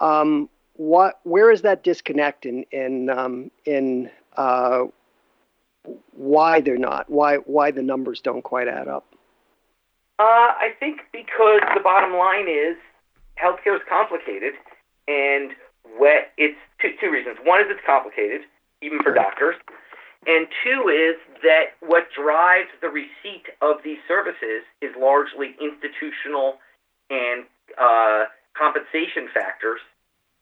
[0.00, 1.20] Um, what?
[1.24, 4.84] Where is that disconnect in in um, in uh,
[6.12, 7.10] why they're not?
[7.10, 9.04] Why why the numbers don't quite add up?
[10.18, 12.76] Uh, I think because the bottom line is
[13.42, 14.54] healthcare is complicated,
[15.08, 15.52] and
[15.96, 17.38] what it's two, two reasons.
[17.44, 18.42] One is it's complicated,
[18.82, 19.56] even for doctors,
[20.26, 26.58] and two is that what drives the receipt of these services is largely institutional
[27.10, 27.44] and
[27.78, 28.24] uh,
[28.56, 29.80] compensation factors,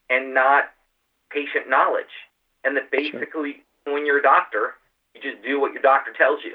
[0.09, 0.71] and not
[1.31, 2.13] patient knowledge.
[2.65, 4.75] And that basically, when you're a doctor,
[5.15, 6.55] you just do what your doctor tells you.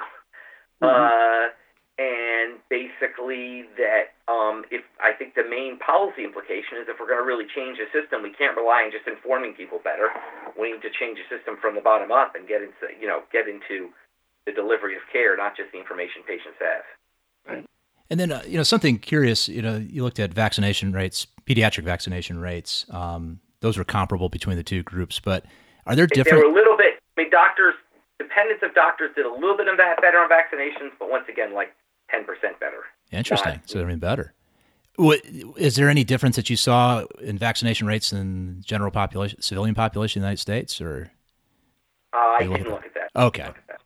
[0.81, 1.49] Uh,
[1.97, 7.21] and basically that um, if I think the main policy implication is if we're going
[7.21, 10.13] to really change the system, we can't rely on just informing people better.
[10.53, 13.25] We need to change the system from the bottom up and get into you know
[13.33, 13.89] get into
[14.45, 16.85] the delivery of care, not just the information patients have.
[18.09, 21.83] And then, uh, you know, something curious, you know, you looked at vaccination rates, pediatric
[21.83, 22.85] vaccination rates.
[22.89, 25.43] Um, those were comparable between the two groups, but
[25.85, 26.39] are there different?
[26.39, 26.99] They were a little bit.
[27.17, 27.75] I mean, doctors,
[28.17, 31.53] dependents of doctors did a little bit of that better on vaccinations, but once again,
[31.53, 31.75] like
[32.09, 32.83] ten percent better.
[33.11, 33.53] Interesting.
[33.53, 34.33] not- So they're even better.
[34.95, 35.21] What,
[35.57, 40.19] is there any difference that you saw in vaccination rates in general population, civilian population
[40.19, 41.11] in the United States, or
[42.13, 43.11] Uh, I didn't at look at that.
[43.21, 43.43] Okay.
[43.43, 43.81] At that.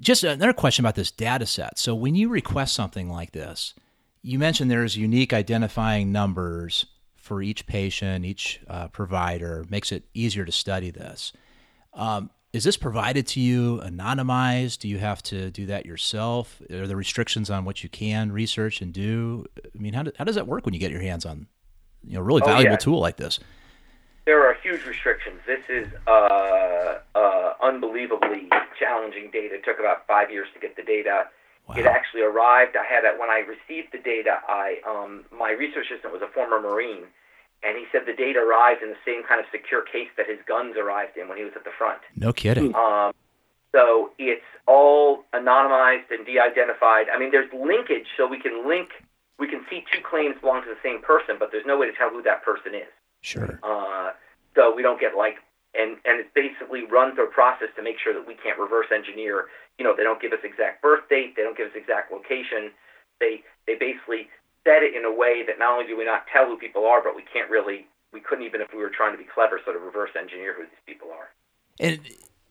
[0.00, 1.78] just another question about this data set?
[1.78, 3.74] So when you request something like this,
[4.22, 10.44] you mentioned there's unique identifying numbers for each patient, each uh, provider, makes it easier
[10.44, 11.32] to study this.
[11.94, 14.78] Um, is this provided to you anonymized?
[14.78, 16.60] Do you have to do that yourself?
[16.70, 19.44] Are there restrictions on what you can research and do?
[19.58, 21.46] I mean, how, do, how does that work when you get your hands on,
[22.04, 22.76] you know, a really Oh, valuable yeah.
[22.78, 23.38] tool like this?
[24.24, 25.40] There are huge restrictions.
[25.46, 29.56] This is uh, uh, unbelievably challenging data.
[29.56, 31.26] It took about five years to get the data.
[31.76, 32.76] It actually arrived.
[32.76, 34.38] I had it when I received the data.
[34.48, 37.06] I um, my research assistant was a former Marine,
[37.62, 40.38] and he said the data arrived in the same kind of secure case that his
[40.46, 42.00] guns arrived in when he was at the front.
[42.16, 42.74] No kidding.
[42.74, 43.12] Um,
[43.72, 47.06] so it's all anonymized and de-identified.
[47.12, 48.90] I mean, there's linkage, so we can link.
[49.38, 51.92] We can see two claims belong to the same person, but there's no way to
[51.92, 52.88] tell who that person is.
[53.20, 53.60] Sure.
[53.62, 54.12] Uh,
[54.54, 55.36] so we don't get like,
[55.74, 58.86] and and it's basically run through a process to make sure that we can't reverse
[58.94, 59.46] engineer.
[59.78, 62.72] You know, they don't give us exact birth date, they don't give us exact location.
[63.20, 64.28] They they basically
[64.66, 67.02] set it in a way that not only do we not tell who people are,
[67.02, 69.76] but we can't really, we couldn't even if we were trying to be clever, sort
[69.76, 71.30] of reverse engineer who these people are.
[71.78, 72.00] And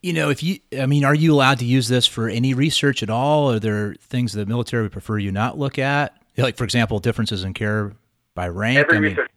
[0.01, 3.01] you know, if you, I mean, are you allowed to use this for any research
[3.03, 3.51] at all?
[3.51, 6.15] Are there things the military would prefer you not look at?
[6.37, 7.93] Like, for example, differences in care
[8.35, 8.77] by rank.
[8.77, 9.31] Every I mean, research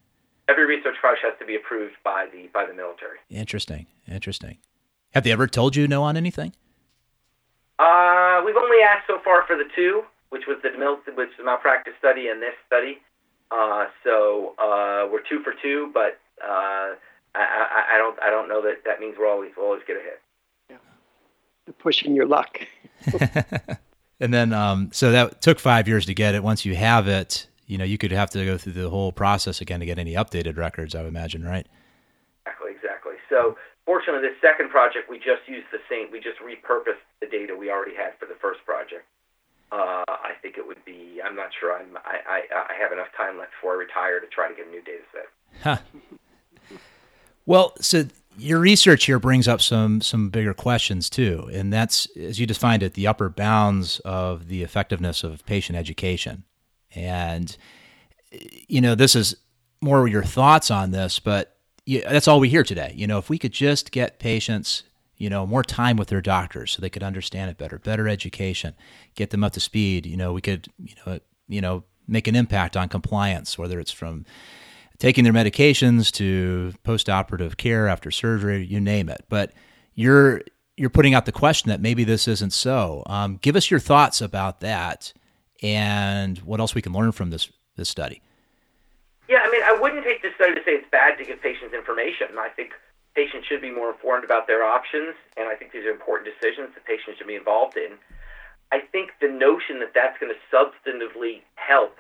[0.49, 3.19] every research project has to be approved by the by the military.
[3.31, 4.59] interesting, interesting.
[5.13, 6.53] Have they ever told you no on anything?
[7.79, 11.45] Uh, we've only asked so far for the two, which was the mil- which the
[11.45, 12.99] malpractice study and this study.
[13.51, 16.95] Uh, so uh, we're two for two, but uh,
[17.35, 19.97] I, I, I don't I don't know that that means we're always we'll always get
[19.97, 20.21] a hit.
[20.71, 20.77] Yeah.
[21.67, 22.61] You're Pushing your luck.
[24.21, 26.43] And then, um, so that took five years to get it.
[26.43, 29.61] Once you have it, you know, you could have to go through the whole process
[29.61, 30.95] again to get any updated records.
[30.95, 31.67] I would imagine, right?
[32.47, 33.15] Exactly, exactly.
[33.29, 36.11] So fortunately, this second project we just used the same.
[36.11, 39.07] We just repurposed the data we already had for the first project.
[39.71, 41.21] Uh, I think it would be.
[41.25, 41.79] I'm not sure.
[41.79, 41.97] I'm.
[41.99, 44.71] I, I, I have enough time left before I retire to try to get a
[44.71, 45.27] new data set.
[45.63, 46.79] Huh.
[47.45, 48.05] Well, so
[48.39, 52.83] your research here brings up some some bigger questions too, and that's as you defined
[52.83, 56.45] it, the upper bounds of the effectiveness of patient education.
[56.95, 57.57] And
[58.31, 59.37] you know, this is
[59.81, 62.93] more your thoughts on this, but that's all we hear today.
[62.95, 64.83] You know, if we could just get patients,
[65.19, 68.75] you know, more time with their doctors so they could understand it better, better education,
[69.15, 72.37] get them up to speed, you know, we could, you know, you know, make an
[72.37, 74.25] impact on compliance, whether it's from
[74.99, 79.25] taking their medications to post-operative care after surgery, you name it.
[79.29, 79.53] But
[79.95, 80.43] you're
[80.77, 83.03] you're putting out the question that maybe this isn't so.
[83.07, 85.13] Um, give us your thoughts about that,
[85.61, 88.23] and what else we can learn from this this study.
[89.29, 91.75] Yeah, I mean, I wouldn't take this study to say it's bad to give patients
[91.75, 92.29] information.
[92.39, 92.73] I think
[93.15, 96.75] patients should be more informed about their options, and I think these are important decisions
[96.75, 97.99] that patients should be involved in.
[98.71, 101.97] I think the notion that that's going to substantively help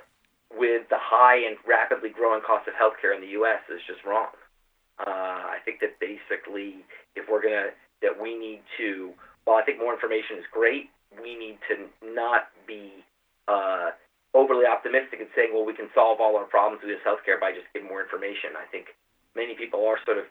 [0.52, 3.60] with the high and rapidly growing cost of healthcare in the U.S.
[3.68, 4.32] is just wrong.
[5.00, 6.84] Uh, I think that basically,
[7.16, 9.12] if we're gonna, that we need to.
[9.46, 13.04] Well, I think more information is great, we need to not be
[13.48, 13.96] uh,
[14.34, 17.52] overly optimistic and saying, well, we can solve all our problems with this healthcare by
[17.52, 18.52] just giving more information.
[18.60, 18.92] I think
[19.34, 20.24] many people are sort of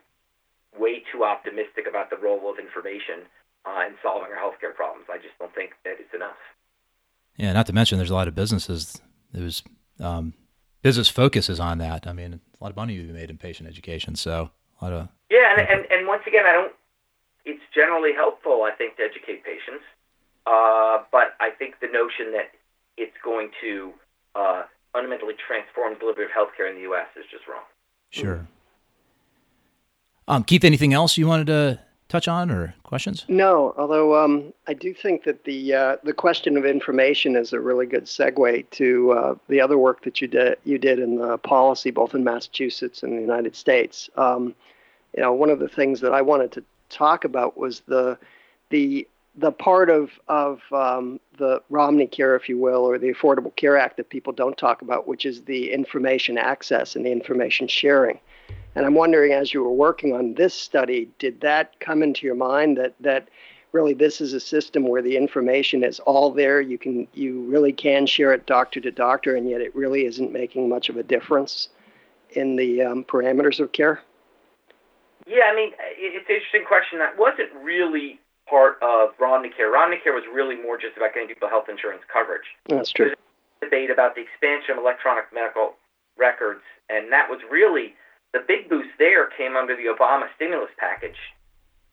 [0.78, 3.22] way too optimistic about the role of information
[3.64, 5.06] uh, in solving our healthcare problems.
[5.10, 6.36] I just don't think that it's enough.
[7.36, 9.00] Yeah, not to mention there's a lot of businesses
[9.32, 9.62] whose
[10.00, 10.34] um,
[10.82, 12.06] business focuses on that.
[12.06, 14.16] I mean, a lot of money be made in patient education.
[14.16, 14.50] So
[14.80, 16.72] a lot of yeah, and, and, and once again, I don't.
[17.44, 19.84] It's generally helpful, I think, to educate patients.
[20.46, 22.52] Uh, but I think the notion that
[22.96, 23.92] it's going to
[24.34, 27.06] uh, fundamentally transform delivery of healthcare in the U.S.
[27.16, 27.64] is just wrong.
[28.10, 28.46] Sure.
[30.28, 33.24] Um, Keith, anything else you wanted to touch on or questions?
[33.28, 37.60] No, although um, I do think that the uh, the question of information is a
[37.60, 41.38] really good segue to uh, the other work that you did you did in the
[41.38, 44.10] policy, both in Massachusetts and the United States.
[44.16, 44.54] Um,
[45.16, 48.18] you know, one of the things that I wanted to talk about was the
[48.68, 53.54] the the part of of um, the Romney Care, if you will, or the Affordable
[53.56, 57.66] Care Act that people don't talk about, which is the information access and the information
[57.66, 58.18] sharing.
[58.74, 62.36] And I'm wondering, as you were working on this study, did that come into your
[62.36, 63.28] mind that that
[63.72, 66.60] really this is a system where the information is all there?
[66.60, 70.32] You can you really can share it doctor to doctor, and yet it really isn't
[70.32, 71.68] making much of a difference
[72.30, 74.00] in the um, parameters of care.
[75.26, 76.98] Yeah, I mean, it's an interesting question.
[76.98, 79.70] That wasn't really part of Romney Care.
[79.70, 82.46] Romney Care was really more just about getting people health insurance coverage.
[82.68, 83.06] That's true.
[83.06, 83.16] There's
[83.60, 85.74] debate about the expansion of electronic medical
[86.16, 87.94] records, and that was really
[88.32, 91.18] the big boost there came under the Obama stimulus package.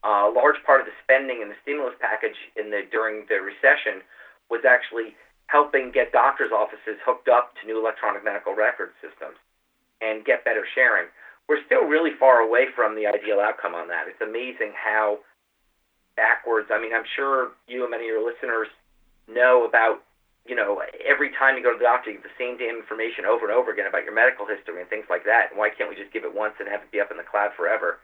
[0.04, 3.42] Uh, a large part of the spending in the stimulus package in the during the
[3.42, 4.02] recession
[4.50, 5.16] was actually
[5.48, 9.38] helping get doctors' offices hooked up to new electronic medical record systems
[10.02, 11.08] and get better sharing.
[11.48, 14.08] We're still really far away from the ideal outcome on that.
[14.08, 15.20] It's amazing how
[16.16, 16.70] backwards.
[16.72, 18.68] I mean, I'm sure you and many of your listeners
[19.28, 20.02] know about,
[20.46, 23.26] you know, every time you go to the doctor, you get the same damn information
[23.26, 25.50] over and over again about your medical history and things like that.
[25.50, 27.24] And why can't we just give it once and have it be up in the
[27.24, 27.98] cloud forever?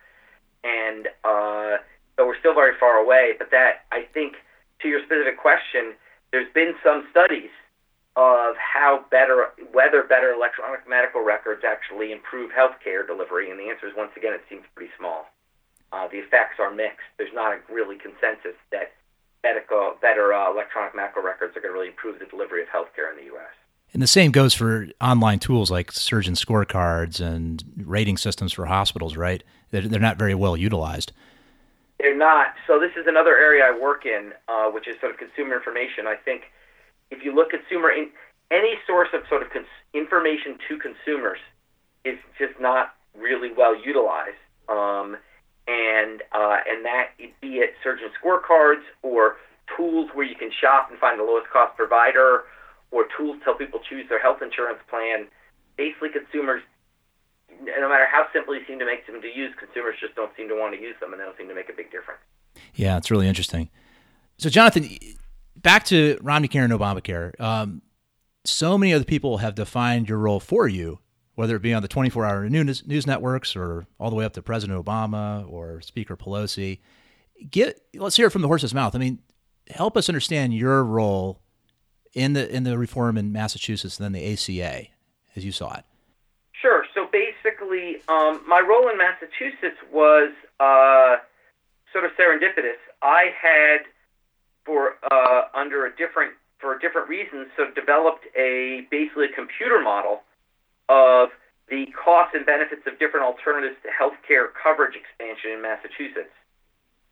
[0.63, 1.81] And uh,
[2.17, 3.33] so we're still very far away.
[3.37, 4.35] But that, I think,
[4.81, 5.93] to your specific question,
[6.31, 7.53] there's been some studies
[8.15, 13.51] of how better, whether better electronic medical records actually improve healthcare delivery.
[13.51, 15.29] And the answer is, once again, it seems pretty small
[15.91, 17.07] uh, the effects are mixed.
[17.17, 18.93] There's not a really consensus that
[19.43, 23.09] medical, better uh, electronic medical records are going to really improve the delivery of healthcare
[23.11, 23.51] in the U.S.
[23.93, 29.17] And the same goes for online tools like surgeon scorecards and rating systems for hospitals,
[29.17, 29.43] right?
[29.71, 31.11] They're, they're not very well utilized.
[31.99, 32.53] They're not.
[32.67, 36.07] So this is another area I work in, uh, which is sort of consumer information.
[36.07, 36.43] I think
[37.11, 38.09] if you look at consumer in
[38.49, 41.39] any source of sort of cons- information to consumers
[42.03, 44.39] is just not really well utilized.
[44.69, 45.17] Um,
[45.71, 49.37] and uh, and that be it surgeon scorecards or
[49.77, 52.43] tools where you can shop and find the lowest cost provider,
[52.91, 55.27] or tools to help people choose their health insurance plan.
[55.77, 56.61] Basically, consumers,
[57.63, 60.49] no matter how simple you seem to make them to use, consumers just don't seem
[60.49, 62.19] to want to use them, and they don't seem to make a big difference.
[62.75, 63.69] Yeah, it's really interesting.
[64.37, 64.89] So, Jonathan,
[65.55, 67.39] back to Romney Care and Obamacare.
[67.39, 67.81] Um,
[68.43, 70.99] so many other people have defined your role for you
[71.41, 74.33] whether it be on the 24 hour news, news networks or all the way up
[74.33, 76.81] to President Obama or Speaker Pelosi.
[77.49, 78.93] Get let's hear it from the horse's mouth.
[78.93, 79.17] I mean,
[79.71, 81.41] help us understand your role
[82.13, 84.85] in the in the reform in Massachusetts and then the ACA
[85.35, 85.83] as you saw it.
[86.61, 86.85] Sure.
[86.93, 91.15] So basically, um, my role in Massachusetts was uh,
[91.91, 92.77] sort of serendipitous.
[93.01, 93.79] I had,
[94.63, 100.21] for uh, under a different for different reasons, so developed a basically a computer model
[100.91, 101.31] of
[101.71, 106.35] the costs and benefits of different alternatives to health care coverage expansion in Massachusetts.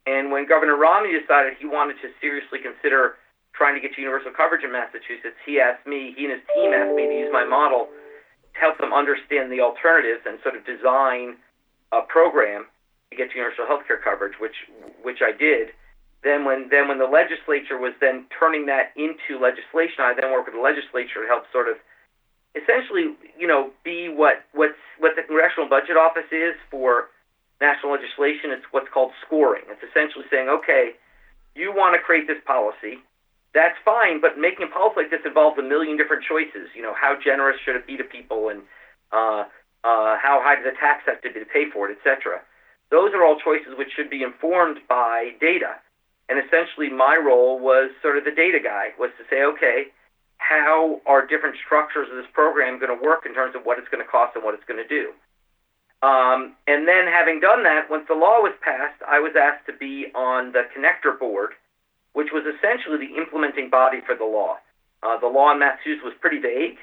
[0.03, 3.15] And when Governor Romney decided he wanted to seriously consider
[3.55, 6.91] trying to get universal coverage in Massachusetts, he asked me, he and his team asked
[6.91, 7.87] me to use my model
[8.51, 11.39] to help them understand the alternatives and sort of design
[11.95, 12.67] a program
[13.09, 14.67] to get universal health care coverage, which
[15.01, 15.71] which I did.
[16.23, 20.51] Then when then when the legislature was then turning that into legislation, I then worked
[20.51, 21.79] with the legislature to help sort of
[22.55, 27.09] essentially, you know, be what what's what the Congressional Budget Office is for
[27.61, 28.51] national legislation.
[28.51, 29.63] It's what's called scoring.
[29.69, 30.95] It's essentially saying, okay,
[31.55, 32.99] you want to create this policy.
[33.53, 36.69] That's fine, but making a policy like this involves a million different choices.
[36.75, 38.61] You know, how generous should it be to people, and
[39.11, 39.49] uh,
[39.83, 42.41] uh, how high does the tax have to be to pay for it, etc.
[42.91, 45.81] Those are all choices which should be informed by data.
[46.29, 49.89] And essentially, my role was sort of the data guy, was to say, okay,
[50.49, 53.87] how are different structures of this program going to work in terms of what it's
[53.89, 55.13] going to cost and what it's going to do.
[56.01, 59.73] Um, and then, having done that, once the law was passed, I was asked to
[59.77, 61.51] be on the connector board,
[62.13, 64.57] which was essentially the implementing body for the law.
[65.03, 66.79] Uh, the law in Massachusetts was pretty vague.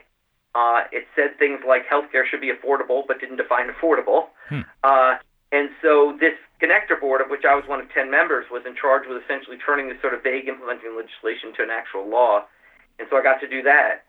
[0.55, 4.29] Uh, it said things like healthcare should be affordable, but didn't define affordable.
[4.49, 4.61] Hmm.
[4.85, 5.17] Uh,
[5.51, 8.77] and so this connector board, of which I was one of 10 members, was in
[8.77, 12.45] charge with essentially turning this sort of vague implementing legislation to an actual law.
[12.99, 14.05] And so I got to do that.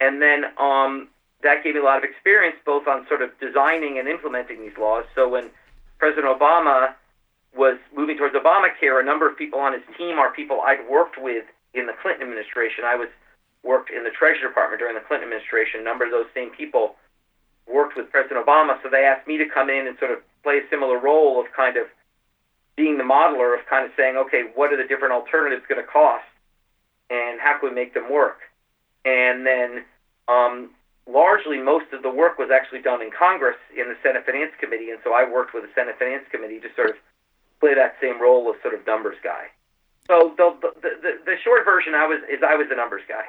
[0.00, 1.08] And then um,
[1.42, 4.76] that gave me a lot of experience both on sort of designing and implementing these
[4.78, 5.04] laws.
[5.14, 5.50] So when
[5.98, 6.94] President Obama
[7.56, 11.20] was moving towards Obamacare, a number of people on his team are people I'd worked
[11.20, 12.84] with in the Clinton administration.
[12.84, 13.08] I was
[13.62, 15.80] worked in the Treasury Department during the Clinton administration.
[15.80, 16.96] A number of those same people
[17.66, 20.58] worked with President Obama, so they asked me to come in and sort of play
[20.58, 21.86] a similar role of kind of
[22.74, 25.86] being the modeler of kind of saying, okay, what are the different alternatives going to
[25.86, 26.24] cost,
[27.10, 28.38] and how can we make them work?
[29.04, 29.84] And then,
[30.28, 30.70] um,
[31.06, 34.90] largely, most of the work was actually done in Congress in the Senate Finance Committee,
[34.90, 36.96] and so I worked with the Senate Finance Committee to sort of
[37.60, 39.46] play that same role of sort of numbers guy.
[40.06, 43.26] So the the, the, the short version I was is I was the numbers guy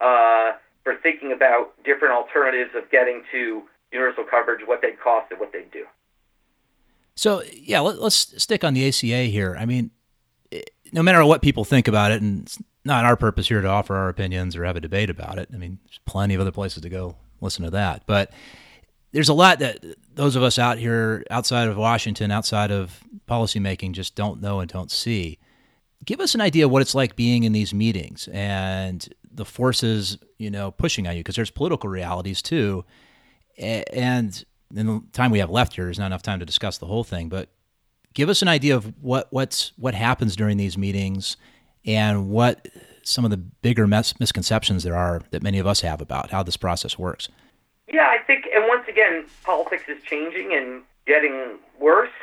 [0.00, 5.40] uh, for thinking about different alternatives of getting to universal coverage, what they'd cost, and
[5.40, 5.84] what they'd do.
[7.14, 9.56] So yeah, let, us stick on the ACA here.
[9.58, 9.90] I mean,
[10.92, 12.52] no matter what people think about it, and
[12.84, 15.48] not our purpose here to offer our opinions or have a debate about it.
[15.52, 18.32] I mean, there's plenty of other places to go listen to that, but
[19.12, 23.92] there's a lot that those of us out here outside of Washington, outside of policymaking,
[23.92, 25.38] just don't know and don't see.
[26.04, 30.18] Give us an idea of what it's like being in these meetings and the forces,
[30.38, 32.84] you know, pushing on you, because there's political realities too.
[33.58, 36.86] And in the time we have left here, there's not enough time to discuss the
[36.86, 37.50] whole thing, but
[38.14, 41.36] give us an idea of what what's what happens during these meetings
[41.84, 42.68] and what
[43.02, 46.42] some of the bigger mis- misconceptions there are that many of us have about how
[46.42, 47.28] this process works.
[47.92, 52.10] Yeah, I think, and once again, politics is changing and getting worse.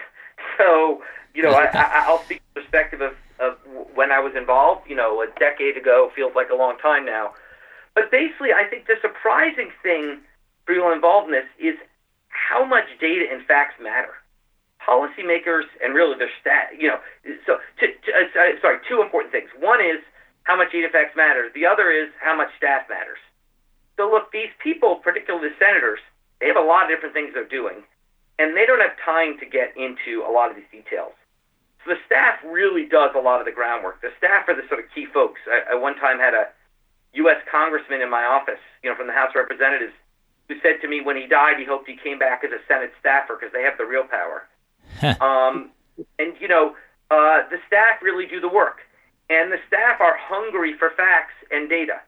[0.58, 1.02] So,
[1.34, 3.58] you know, I, will speak from the perspective of, of
[3.94, 4.90] when I was involved.
[4.90, 7.34] You know, a decade ago feels like a long time now.
[7.96, 10.20] But basically, I think the surprising thing
[10.66, 11.76] for people involved in this is
[12.28, 14.16] how much data and facts matter.
[14.86, 17.00] Policymakers and really their staff, you know,
[17.46, 19.50] so to, to, uh, sorry, two important things.
[19.60, 20.00] One is
[20.44, 21.50] how much data facts matter.
[21.54, 23.20] The other is how much staff matters.
[23.98, 26.00] So look, these people, particularly the senators,
[26.40, 27.84] they have a lot of different things they're doing,
[28.40, 31.12] and they don't have time to get into a lot of these details.
[31.84, 34.02] So the staff really does a lot of the groundwork.
[34.02, 35.40] The staff are the sort of key folks.
[35.48, 36.48] I, I one time had a
[37.14, 37.38] U.S.
[37.52, 39.94] congressman in my office, you know, from the House of Representatives,
[40.48, 42.92] who said to me when he died he hoped he came back as a Senate
[43.00, 44.48] staffer because they have the real power.
[45.22, 45.72] Um,
[46.18, 46.76] and you know,
[47.12, 48.80] uh, the staff really do the work,
[49.30, 52.02] and the staff are hungry for facts and data.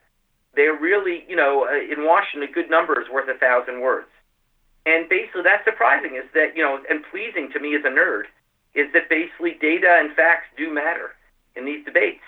[0.53, 4.07] They're really, you know, uh, in Washington, a good number is worth a thousand words.
[4.85, 8.23] And basically, that's surprising is that, you know, and pleasing to me as a nerd,
[8.73, 11.11] is that basically data and facts do matter
[11.55, 12.23] in these debates.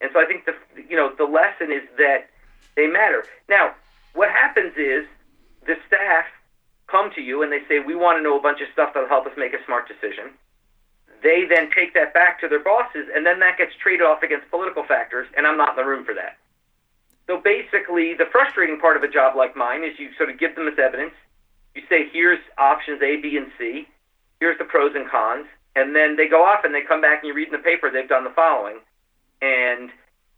[0.00, 0.54] And so I think the,
[0.88, 2.28] you know, the lesson is that
[2.76, 3.24] they matter.
[3.48, 3.74] Now,
[4.14, 5.06] what happens is
[5.66, 6.26] the staff
[6.88, 9.08] come to you and they say, We want to know a bunch of stuff that'll
[9.08, 10.32] help us make a smart decision.
[11.22, 14.50] They then take that back to their bosses, and then that gets traded off against
[14.50, 16.36] political factors, and I'm not in the room for that.
[17.26, 20.54] So basically, the frustrating part of a job like mine is you sort of give
[20.54, 21.14] them this evidence.
[21.74, 23.88] You say, Here's options A, B, and C.
[24.40, 25.46] Here's the pros and cons.
[25.74, 27.90] And then they go off and they come back and you read in the paper
[27.90, 28.78] they've done the following.
[29.42, 29.90] And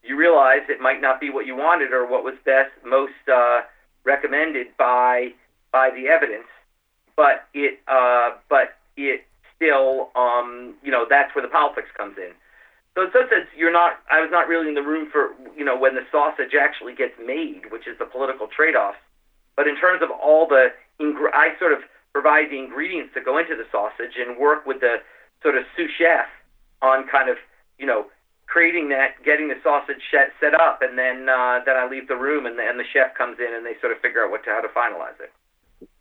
[0.02, 3.12] you realize it might not be what you wanted or what was best, most.
[3.30, 3.60] Uh,
[4.08, 5.32] recommended by
[5.72, 6.48] by the evidence,
[7.16, 9.24] but it uh, but it
[9.56, 12.32] still um, you know that's where the politics comes in.
[12.94, 14.00] So in some sense, you're not.
[14.10, 17.14] I was not really in the room for you know when the sausage actually gets
[17.24, 18.98] made, which is the political trade-offs.
[19.56, 20.68] But in terms of all the,
[21.00, 21.80] ing- I sort of
[22.12, 25.02] provide the ingredients that go into the sausage and work with the
[25.42, 26.26] sort of sous chef
[26.82, 27.36] on kind of
[27.78, 28.06] you know
[28.46, 32.46] creating that, getting the sausage set up, and then uh, then I leave the room,
[32.46, 34.50] and the, and the chef comes in, and they sort of figure out what to,
[34.50, 35.30] how to finalize it.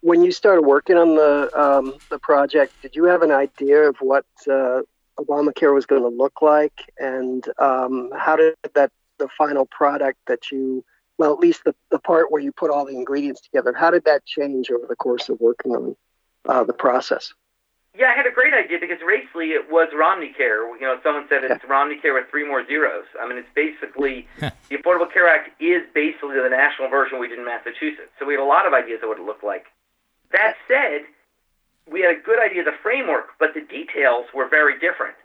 [0.01, 3.97] When you started working on the um, the project, did you have an idea of
[3.97, 4.82] what uh,
[5.19, 10.51] Obamacare was going to look like, and um, how did that the final product that
[10.51, 10.84] you
[11.17, 14.05] well, at least the, the part where you put all the ingredients together, how did
[14.05, 15.95] that change over the course of working on
[16.45, 17.34] uh, the process?
[17.98, 20.70] Yeah, I had a great idea because racially it was Romneycare.
[20.80, 23.06] You know, someone said it's Romneycare with three more zeros.
[23.20, 27.39] I mean, it's basically the Affordable Care Act is basically the national version we did
[27.39, 28.14] in Massachusetts.
[28.20, 29.66] So we had a lot of ideas of what it looked like.
[30.32, 31.10] That said,
[31.89, 35.16] we had a good idea of the framework, but the details were very different.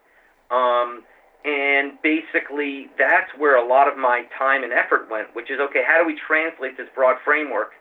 [0.51, 1.05] Um,
[1.45, 5.83] And basically, that's where a lot of my time and effort went, which is okay,
[5.85, 7.73] how do we translate this broad framework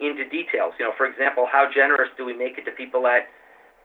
[0.00, 0.72] into details?
[0.80, 3.28] You know, for example, how generous do we make it to people at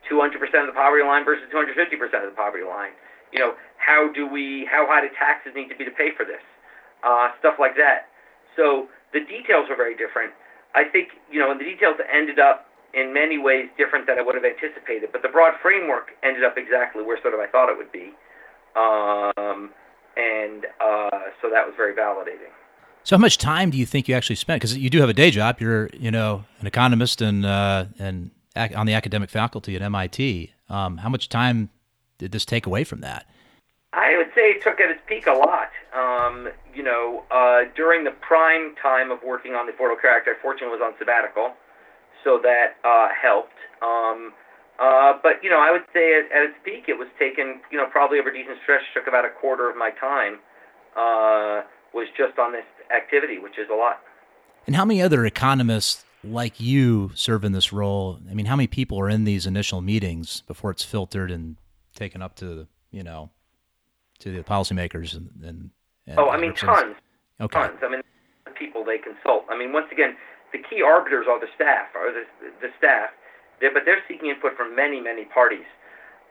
[0.10, 1.76] 200% of the poverty line versus 250%
[2.24, 2.92] of the poverty line?
[3.32, 6.26] You know, how do we, how high do taxes need to be to pay for
[6.26, 6.44] this?
[7.04, 8.08] Uh, stuff like that.
[8.56, 10.32] So the details are very different.
[10.76, 14.22] I think, you know, and the details ended up in many ways different than I
[14.22, 17.70] would have anticipated, but the broad framework ended up exactly where sort of I thought
[17.70, 18.14] it would be.
[18.76, 19.72] Um,
[20.16, 22.52] and uh, so that was very validating.
[23.04, 24.62] So, how much time do you think you actually spent?
[24.62, 25.62] Because you do have a day job.
[25.62, 30.52] You're, you know, an economist and uh, and on the academic faculty at MIT.
[30.70, 31.70] Um, how much time
[32.18, 33.26] did this take away from that?
[33.94, 35.70] I would say it took at its peak a lot.
[35.96, 40.40] Um, you know, uh, during the prime time of working on the Affordable character, Act,
[40.40, 41.54] I fortunately was on sabbatical,
[42.24, 43.58] so that uh, helped.
[43.82, 44.34] Um,
[44.80, 47.78] uh, but you know, I would say at, at its peak, it was taken, you
[47.78, 50.40] know, probably over a decent stretch, took about a quarter of my time.
[50.96, 51.62] Uh,
[51.94, 54.02] was just on this activity, which is a lot.
[54.66, 58.20] And how many other economists like you serve in this role?
[58.30, 61.58] I mean, how many people are in these initial meetings before it's filtered and
[61.96, 63.30] taken up to you know
[64.20, 65.70] to the policymakers and, and,
[66.06, 66.96] and oh, I mean, tons.
[67.40, 67.60] Okay.
[67.60, 67.80] Tons.
[67.84, 68.02] I mean,
[68.58, 69.46] people they consult.
[69.50, 70.16] I mean, once again,
[70.52, 72.24] the key arbiters are the staff, are the
[72.62, 73.10] the staff.
[73.60, 75.66] They're, but they're seeking input from many, many parties.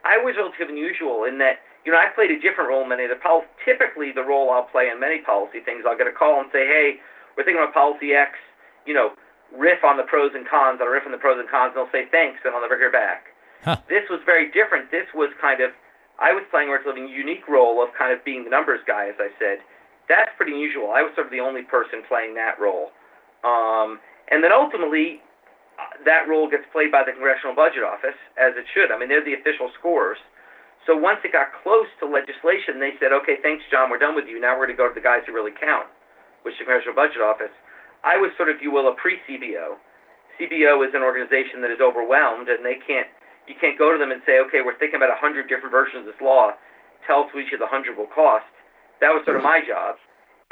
[0.06, 3.04] I was relatively unusual in that, you know, I played a different role in many
[3.04, 3.50] of the policies.
[3.64, 6.66] Typically, the role I'll play in many policy things, I'll get a call and say,
[6.66, 7.02] hey,
[7.34, 8.38] we're thinking about policy X,
[8.86, 9.18] you know,
[9.54, 11.92] riff on the pros and cons, I'll riff on the pros and cons, and they'll
[11.92, 13.26] say thanks, and I'll never hear back.
[13.64, 13.76] Huh.
[13.88, 14.90] This was very different.
[14.90, 15.70] This was kind of,
[16.18, 19.16] I was playing a relatively unique role of kind of being the numbers guy, as
[19.18, 19.58] I said.
[20.08, 20.90] That's pretty unusual.
[20.90, 22.90] I was sort of the only person playing that role.
[23.42, 23.98] Um,
[24.30, 25.20] and then ultimately,
[26.04, 28.90] that role gets played by the Congressional Budget Office, as it should.
[28.90, 30.18] I mean, they're the official scorers.
[30.86, 34.30] So once it got close to legislation, they said, okay, thanks, John, we're done with
[34.30, 34.38] you.
[34.38, 35.90] Now we're going to go to the guys who really count,
[36.46, 37.50] which is the Congressional Budget Office.
[38.06, 39.74] I was sort of, you will, a pre-CBO.
[40.38, 43.10] CBO is an organization that is overwhelmed, and they can't,
[43.50, 46.06] you can't go to them and say, okay, we're thinking about a hundred different versions
[46.06, 46.54] of this law.
[47.02, 48.46] Tell us which of the hundred will cost.
[49.02, 49.98] That was sort of my job.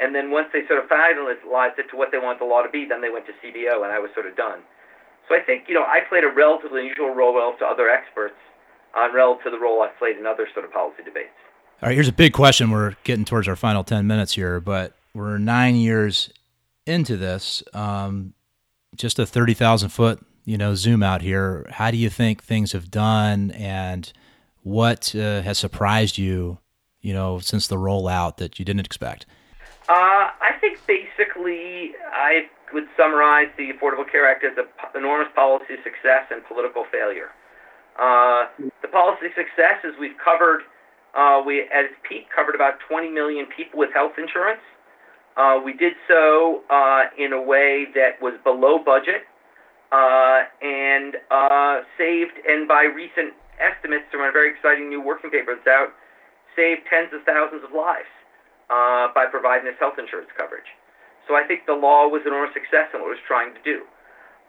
[0.03, 2.67] And then once they sort of finalized it to what they want the law to
[2.67, 4.59] be, then they went to CBO, and I was sort of done.
[5.29, 8.35] So I think, you know, I played a relatively unusual role relative to other experts
[8.93, 11.39] on relative to the role I've played in other sort of policy debates.
[11.81, 12.71] All right, here's a big question.
[12.71, 16.29] We're getting towards our final 10 minutes here, but we're nine years
[16.85, 17.63] into this.
[17.73, 18.33] Um,
[18.95, 21.67] just a 30,000 foot, you know, zoom out here.
[21.71, 24.11] How do you think things have done and
[24.63, 26.59] what uh, has surprised you,
[27.01, 29.25] you know, since the rollout that you didn't expect?
[29.87, 34.65] Uh, I think basically I would summarize the Affordable Care Act as an
[34.95, 37.29] enormous policy success and political failure.
[37.99, 38.47] Uh,
[38.81, 40.61] the policy success is we've covered,
[41.15, 44.61] uh, we at its peak covered about 20 million people with health insurance.
[45.37, 49.27] Uh, we did so uh, in a way that was below budget
[49.91, 55.55] uh, and uh, saved, and by recent estimates from a very exciting new working paper
[55.55, 55.91] that's out,
[56.55, 58.07] saved tens of thousands of lives
[59.13, 60.71] by providing this health insurance coverage.
[61.27, 63.61] So I think the law was an enormous success in what it was trying to
[63.61, 63.83] do.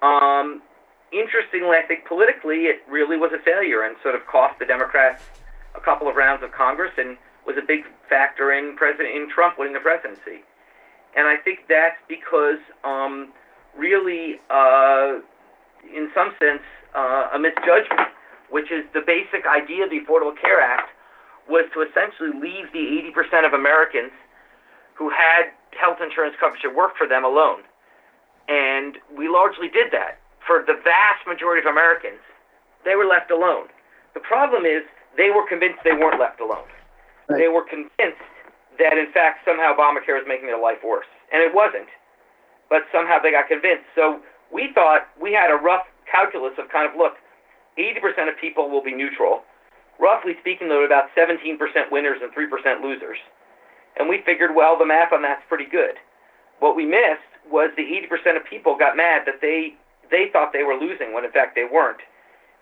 [0.07, 0.62] Um,
[1.12, 5.22] interestingly, I think politically it really was a failure and sort of cost the Democrats
[5.74, 7.16] a couple of rounds of Congress and
[7.47, 10.45] was a big factor in President in Trump winning the presidency.
[11.17, 13.33] And I think that's because um,
[13.77, 15.19] really, uh,
[15.89, 16.62] in some sense,
[16.95, 18.12] uh, a misjudgment,
[18.51, 20.91] which is the basic idea of the Affordable Care Act
[21.49, 24.12] was to essentially leave the 80% of Americans
[24.95, 27.62] who had health insurance coverage that worked for them alone.
[28.49, 30.19] And we largely did that.
[30.47, 32.21] For the vast majority of Americans,
[32.85, 33.67] they were left alone.
[34.14, 34.83] The problem is
[35.17, 36.69] they were convinced they weren't left alone.
[37.29, 37.39] Right.
[37.39, 38.23] They were convinced
[38.79, 41.09] that, in fact, somehow Obamacare was making their life worse.
[41.33, 41.89] And it wasn't.
[42.68, 43.87] But somehow they got convinced.
[43.95, 44.20] So
[44.53, 47.14] we thought we had a rough calculus of kind of look,
[47.79, 49.43] 80% of people will be neutral.
[49.99, 51.57] Roughly speaking, were about 17%
[51.91, 53.18] winners and 3% losers.
[53.97, 55.97] And we figured, well, the math on that's pretty good.
[56.61, 59.74] What we missed was the 80% of people got mad that they
[60.11, 62.01] they thought they were losing when in fact they weren't.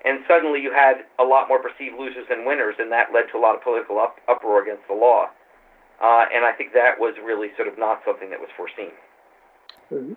[0.05, 3.39] And suddenly you had a lot more perceived losers than winners, and that led to
[3.39, 5.29] a lot of political up, uproar against the law.
[6.03, 10.17] Uh, and I think that was really sort of not something that was foreseen.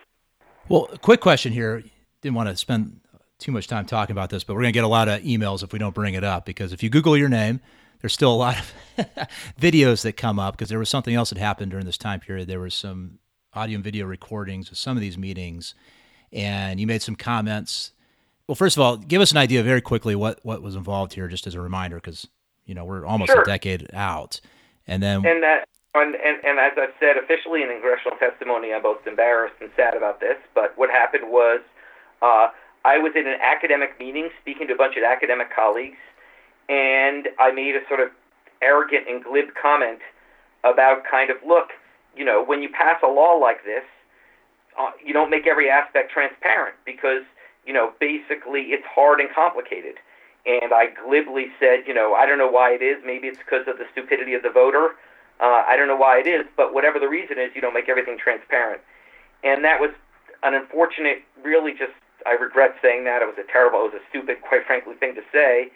[0.69, 1.83] Well, quick question here.
[2.21, 2.99] Didn't want to spend
[3.39, 5.63] too much time talking about this, but we're going to get a lot of emails
[5.63, 7.61] if we don't bring it up because if you Google your name,
[8.01, 8.73] there's still a lot of
[9.61, 12.47] videos that come up because there was something else that happened during this time period.
[12.47, 13.19] There was some
[13.53, 15.73] audio and video recordings of some of these meetings,
[16.31, 17.91] and you made some comments.
[18.47, 21.27] Well, first of all, give us an idea very quickly what what was involved here,
[21.27, 22.27] just as a reminder, because
[22.65, 23.41] you know we're almost sure.
[23.41, 24.39] a decade out,
[24.87, 28.83] And then and that and, and, and as I've said officially in congressional testimony, I'm
[28.83, 30.37] both embarrassed and sad about this.
[30.53, 31.61] But what happened was,
[32.21, 32.49] uh,
[32.85, 35.97] I was in an academic meeting speaking to a bunch of academic colleagues,
[36.69, 38.09] and I made a sort of
[38.61, 39.99] arrogant and glib comment
[40.63, 41.69] about kind of look,
[42.15, 43.83] you know, when you pass a law like this,
[44.79, 47.23] uh, you don't make every aspect transparent because
[47.65, 49.95] you know basically it's hard and complicated.
[50.47, 53.03] And I glibly said, you know, I don't know why it is.
[53.05, 54.95] Maybe it's because of the stupidity of the voter.
[55.39, 57.89] Uh, I don't know why it is, but whatever the reason is, you don't make
[57.89, 58.81] everything transparent.
[59.43, 59.91] And that was
[60.43, 61.91] an unfortunate, really just,
[62.25, 63.21] I regret saying that.
[63.21, 65.69] It was a terrible, it was a stupid, quite frankly, thing to say.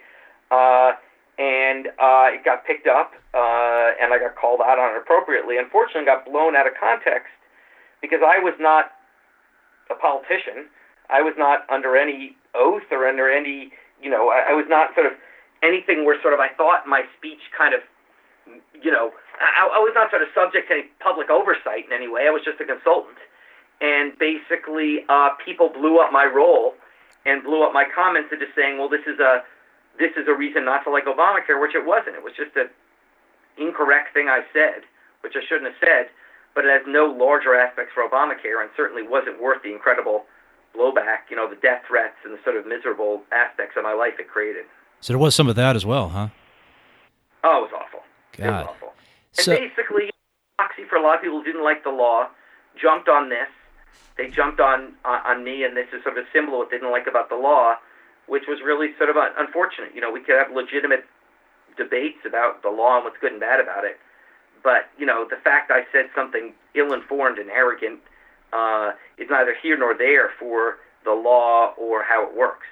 [0.50, 0.92] Uh,
[1.38, 5.58] and uh, it got picked up, uh, and I got called out on it appropriately.
[5.58, 7.32] Unfortunately, got blown out of context
[8.00, 8.92] because I was not
[9.90, 10.66] a politician.
[11.08, 14.94] I was not under any oath or under any, you know, I, I was not
[14.94, 15.12] sort of
[15.62, 17.80] anything where sort of I thought my speech kind of,
[18.82, 22.08] you know, I, I was not sort of subject to any public oversight in any
[22.08, 22.26] way.
[22.26, 23.18] I was just a consultant.
[23.80, 26.74] And basically, uh, people blew up my role
[27.24, 29.42] and blew up my comments into saying, well, this is a
[29.98, 32.16] this is a reason not to like Obamacare, which it wasn't.
[32.16, 32.70] It was just an
[33.58, 34.88] incorrect thing I said,
[35.20, 36.08] which I shouldn't have said,
[36.54, 40.24] but it has no larger aspects for Obamacare and certainly wasn't worth the incredible
[40.76, 44.14] blowback, you know, the death threats and the sort of miserable aspects of my life
[44.18, 44.64] it created.
[45.00, 46.28] So there was some of that as well, huh?
[47.44, 48.00] Oh, it was awful.
[48.36, 48.44] God.
[48.46, 48.92] It was awful.
[49.38, 50.10] And So- basically,
[50.58, 52.28] Foxy, for a lot of people who didn't like the law,
[52.76, 53.48] jumped on this.
[54.16, 56.70] They jumped on, on on me, and this is sort of a symbol of what
[56.70, 57.76] they didn't like about the law,
[58.26, 59.94] which was really sort of un- unfortunate.
[59.94, 61.04] You know, we could have legitimate
[61.76, 63.98] debates about the law and what's good and bad about it,
[64.62, 68.00] but you know, the fact I said something ill-informed and arrogant
[68.52, 72.66] uh, is neither here nor there for the law or how it works.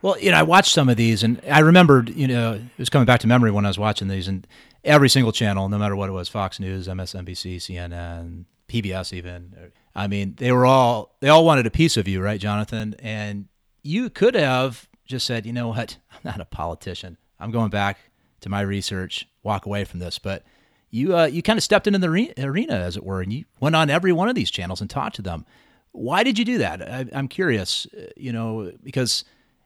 [0.00, 2.88] Well, you know, I watched some of these, and I remembered, you know, it was
[2.88, 4.46] coming back to memory when I was watching these, and
[4.82, 9.70] every single channel, no matter what it was, Fox News, MSNBC, CNN, PBS, even.
[9.94, 12.96] I mean, they were all they all wanted a piece of you, right, Jonathan?
[12.98, 13.46] And
[13.82, 17.16] you could have just said, you know what, I'm not a politician.
[17.38, 17.98] I'm going back
[18.40, 20.18] to my research, walk away from this.
[20.18, 20.44] But
[20.92, 23.46] you uh, you kind of stepped into the re- arena, as it were, and you
[23.58, 25.44] went on every one of these channels and talked to them.
[25.90, 26.82] Why did you do that?
[26.82, 29.24] I, I'm curious, uh, you know, because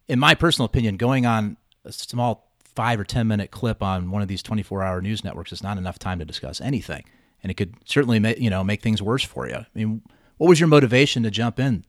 [0.09, 2.47] in my personal opinion, going on a small
[2.77, 5.79] five or 10 minute clip on one of these 24 hour news networks is not
[5.79, 7.05] enough time to discuss anything.
[7.43, 9.57] And it could certainly make, you know, make things worse for you.
[9.57, 10.03] I mean,
[10.37, 11.85] what was your motivation to jump in?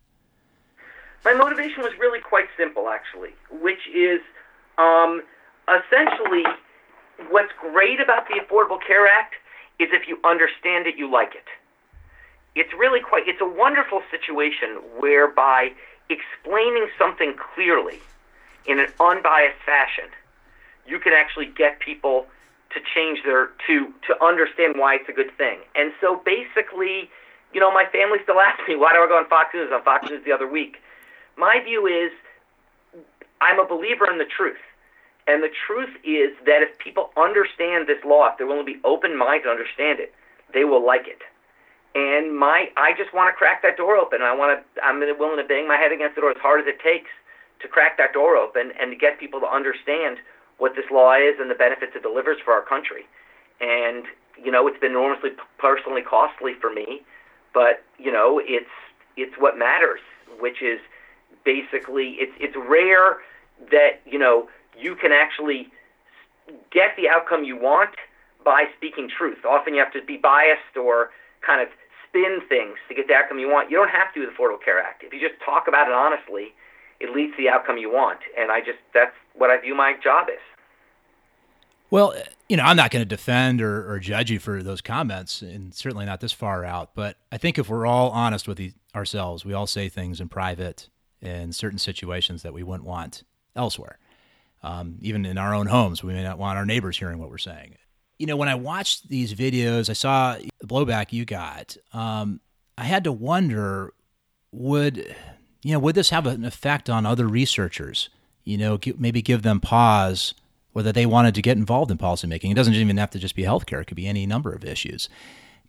[1.25, 4.21] My motivation was really quite simple, actually, which is
[4.77, 5.21] um,
[5.67, 6.43] essentially
[7.29, 9.35] what's great about the Affordable Care Act
[9.79, 11.45] is if you understand it, you like it.
[12.55, 15.71] It's really quite, it's a wonderful situation whereby
[16.09, 17.99] explaining something clearly
[18.65, 20.05] in an unbiased fashion,
[20.87, 22.25] you can actually get people
[22.71, 25.59] to change their, to, to understand why it's a good thing.
[25.75, 27.09] And so basically,
[27.53, 29.69] you know, my family still asks me, why do I go on Fox News?
[29.71, 30.77] On Fox News the other week.
[31.37, 32.11] My view is
[33.39, 34.57] I'm a believer in the truth.
[35.27, 38.79] And the truth is that if people understand this law, if they're willing to be
[38.83, 40.13] open minded to understand it,
[40.53, 41.21] they will like it.
[41.95, 44.21] And my, I just want to crack that door open.
[44.21, 46.67] I want to, I'm willing to bang my head against the door as hard as
[46.67, 47.09] it takes
[47.59, 50.17] to crack that door open and to get people to understand
[50.57, 53.05] what this law is and the benefits it delivers for our country.
[53.59, 54.05] And
[54.41, 57.01] you know, it's been enormously personally costly for me,
[57.53, 58.69] but you know, it's
[59.15, 59.99] it's what matters,
[60.39, 60.79] which is
[61.43, 63.17] basically it's it's rare
[63.71, 64.47] that you know
[64.79, 65.67] you can actually
[66.71, 67.95] get the outcome you want
[68.43, 69.39] by speaking truth.
[69.45, 71.11] Often you have to be biased or
[71.45, 71.67] kind of
[72.07, 73.69] spin things to get the outcome you want.
[73.69, 75.03] You don't have to with the Affordable Care Act.
[75.03, 76.53] If you just talk about it honestly,
[76.99, 78.19] it leads to the outcome you want.
[78.37, 80.39] And I just that's what I view my job as.
[81.89, 82.13] Well,
[82.49, 85.73] you know, I'm not going to defend or, or, judge you for those comments, and
[85.73, 86.93] certainly not this far out.
[86.93, 88.59] But I think if we're all honest with
[88.93, 90.89] ourselves, we all say things in private
[91.21, 93.23] in certain situations that we wouldn't want
[93.55, 93.99] elsewhere.
[94.63, 97.37] Um, even in our own homes, we may not want our neighbors hearing what we're
[97.37, 97.75] saying.
[98.17, 101.77] You know, when I watched these videos, I saw the blowback you got.
[101.93, 102.39] Um,
[102.77, 103.93] I had to wonder,
[104.51, 105.15] would
[105.63, 108.09] you know, would this have an effect on other researchers?
[108.43, 110.33] You know, maybe give them pause
[110.71, 112.51] whether they wanted to get involved in policymaking.
[112.51, 115.09] It doesn't even have to just be healthcare; it could be any number of issues.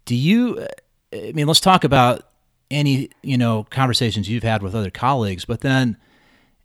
[0.04, 0.66] Do you?
[1.12, 2.28] I mean, let's talk about
[2.70, 5.96] any you know conversations you've had with other colleagues, but then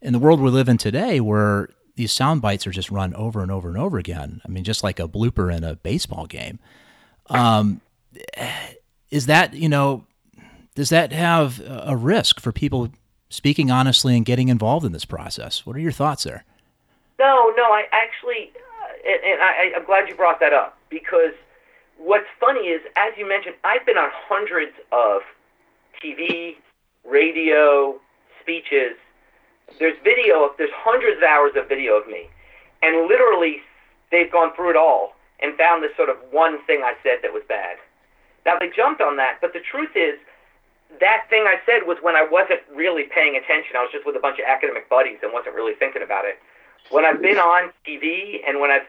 [0.02, 3.42] in the world we live in today, where these sound bites are just run over
[3.42, 4.42] and over and over again.
[4.46, 6.60] I mean, just like a blooper in a baseball game.
[7.28, 7.82] Um,
[9.10, 10.06] is that you know?
[10.76, 12.90] Does that have a risk for people
[13.30, 15.66] speaking honestly and getting involved in this process?
[15.66, 16.46] What are your thoughts there?
[17.20, 21.34] No, no, I actually, uh, and, and I, I'm glad you brought that up because
[21.98, 25.22] what's funny is, as you mentioned, I've been on hundreds of
[26.04, 26.56] TV,
[27.08, 28.00] radio,
[28.42, 28.98] speeches.
[29.80, 30.52] There's video.
[30.58, 32.30] There's hundreds of hours of video of me,
[32.82, 33.62] and literally,
[34.12, 37.34] they've gone through it all and found this sort of one thing I said that
[37.34, 37.78] was bad.
[38.46, 40.20] Now they jumped on that, but the truth is,
[41.00, 43.76] that thing I said was when I wasn't really paying attention.
[43.76, 46.38] I was just with a bunch of academic buddies and wasn't really thinking about it.
[46.92, 48.86] When I've been on TV and when I've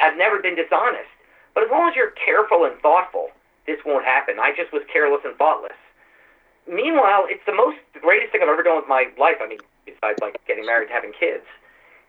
[0.00, 1.10] I've never been dishonest.
[1.54, 3.30] But as long as you're careful and thoughtful,
[3.66, 4.36] this won't happen.
[4.40, 5.76] I just was careless and thoughtless.
[6.66, 9.36] Meanwhile, it's the most the greatest thing I've ever done with my life.
[9.42, 11.44] I mean, besides like getting married and having kids,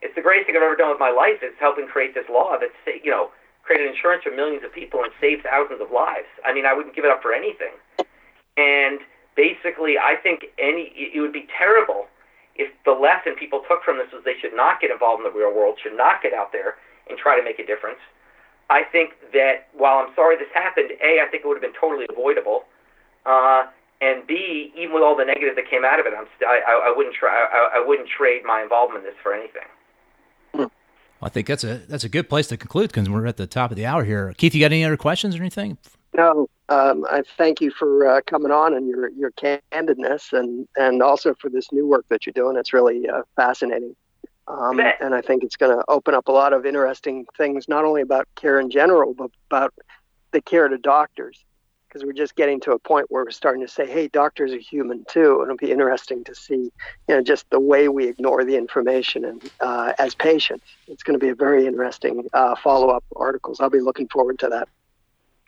[0.01, 1.41] it's the greatest thing I've ever done with my life.
[1.41, 3.31] Is helping create this law that's you know
[3.63, 6.27] created insurance for millions of people and saved thousands of lives.
[6.43, 7.71] I mean, I wouldn't give it up for anything.
[8.57, 8.99] And
[9.35, 12.07] basically, I think any it would be terrible
[12.55, 15.35] if the lesson people took from this was they should not get involved in the
[15.35, 16.75] real world, should not get out there
[17.09, 17.99] and try to make a difference.
[18.69, 21.79] I think that while I'm sorry this happened, A, I think it would have been
[21.79, 22.63] totally avoidable.
[23.25, 23.65] Uh,
[24.03, 26.89] and B, even with all the negative that came out of it, I'm st- I,
[26.89, 27.29] I wouldn't try.
[27.31, 29.69] I, I wouldn't trade my involvement in this for anything.
[30.53, 30.69] Well,
[31.21, 33.71] I think that's a that's a good place to conclude because we're at the top
[33.71, 34.33] of the hour here.
[34.37, 35.77] Keith, you got any other questions or anything?
[36.15, 41.01] No, um, I thank you for uh, coming on and your your candidness, and and
[41.01, 42.57] also for this new work that you're doing.
[42.57, 43.95] It's really uh, fascinating.
[44.49, 47.85] Um, and I think it's going to open up a lot of interesting things, not
[47.85, 49.73] only about care in general, but about
[50.31, 51.45] the care to doctors.
[51.93, 54.57] Because we're just getting to a point where we're starting to say, hey, doctors are
[54.57, 55.41] human too.
[55.41, 56.71] And it'll be interesting to see, you
[57.07, 60.65] know, just the way we ignore the information and uh, as patients.
[60.87, 63.59] It's going to be a very interesting uh, follow up articles.
[63.59, 64.69] I'll be looking forward to that.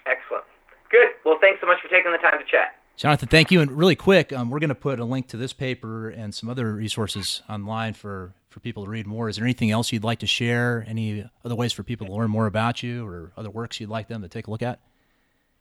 [0.05, 0.43] Excellent.
[0.91, 1.07] Good.
[1.25, 2.75] Well, thanks so much for taking the time to chat.
[2.95, 3.61] Jonathan, thank you.
[3.61, 6.47] And really quick, um, we're going to put a link to this paper and some
[6.47, 9.29] other resources online for, for people to read more.
[9.29, 10.85] Is there anything else you'd like to share?
[10.87, 14.09] Any other ways for people to learn more about you or other works you'd like
[14.09, 14.79] them to take a look at?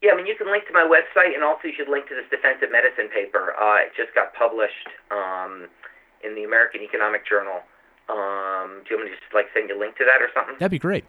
[0.05, 2.15] Yeah, I mean, you can link to my website, and also you should link to
[2.15, 3.55] this defensive medicine paper.
[3.57, 5.65] Uh, it just got published um,
[6.23, 7.65] in the American Economic Journal.
[8.11, 10.29] Um, do you want me to just like send you a link to that or
[10.35, 10.57] something?
[10.61, 11.07] That'd be great.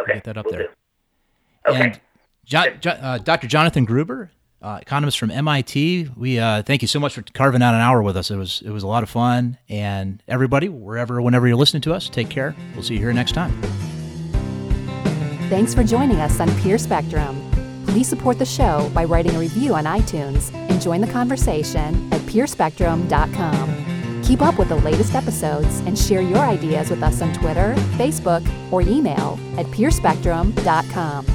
[0.00, 0.68] Okay, get that up we'll there.
[0.68, 1.72] Do.
[1.72, 1.80] Okay.
[1.82, 2.00] And
[2.46, 3.46] jo- jo- uh, Dr.
[3.46, 4.30] Jonathan Gruber,
[4.62, 6.08] uh, economist from MIT.
[6.16, 8.30] We uh, thank you so much for carving out an hour with us.
[8.30, 9.58] It was it was a lot of fun.
[9.68, 12.56] And everybody, wherever, whenever you're listening to us, take care.
[12.72, 13.52] We'll see you here next time.
[15.50, 17.47] Thanks for joining us on Peer Spectrum.
[17.88, 22.20] Please support the show by writing a review on iTunes and join the conversation at
[22.22, 24.22] peerspectrum.com.
[24.22, 28.46] Keep up with the latest episodes and share your ideas with us on Twitter, Facebook,
[28.70, 31.26] or email at peerspectrum.com.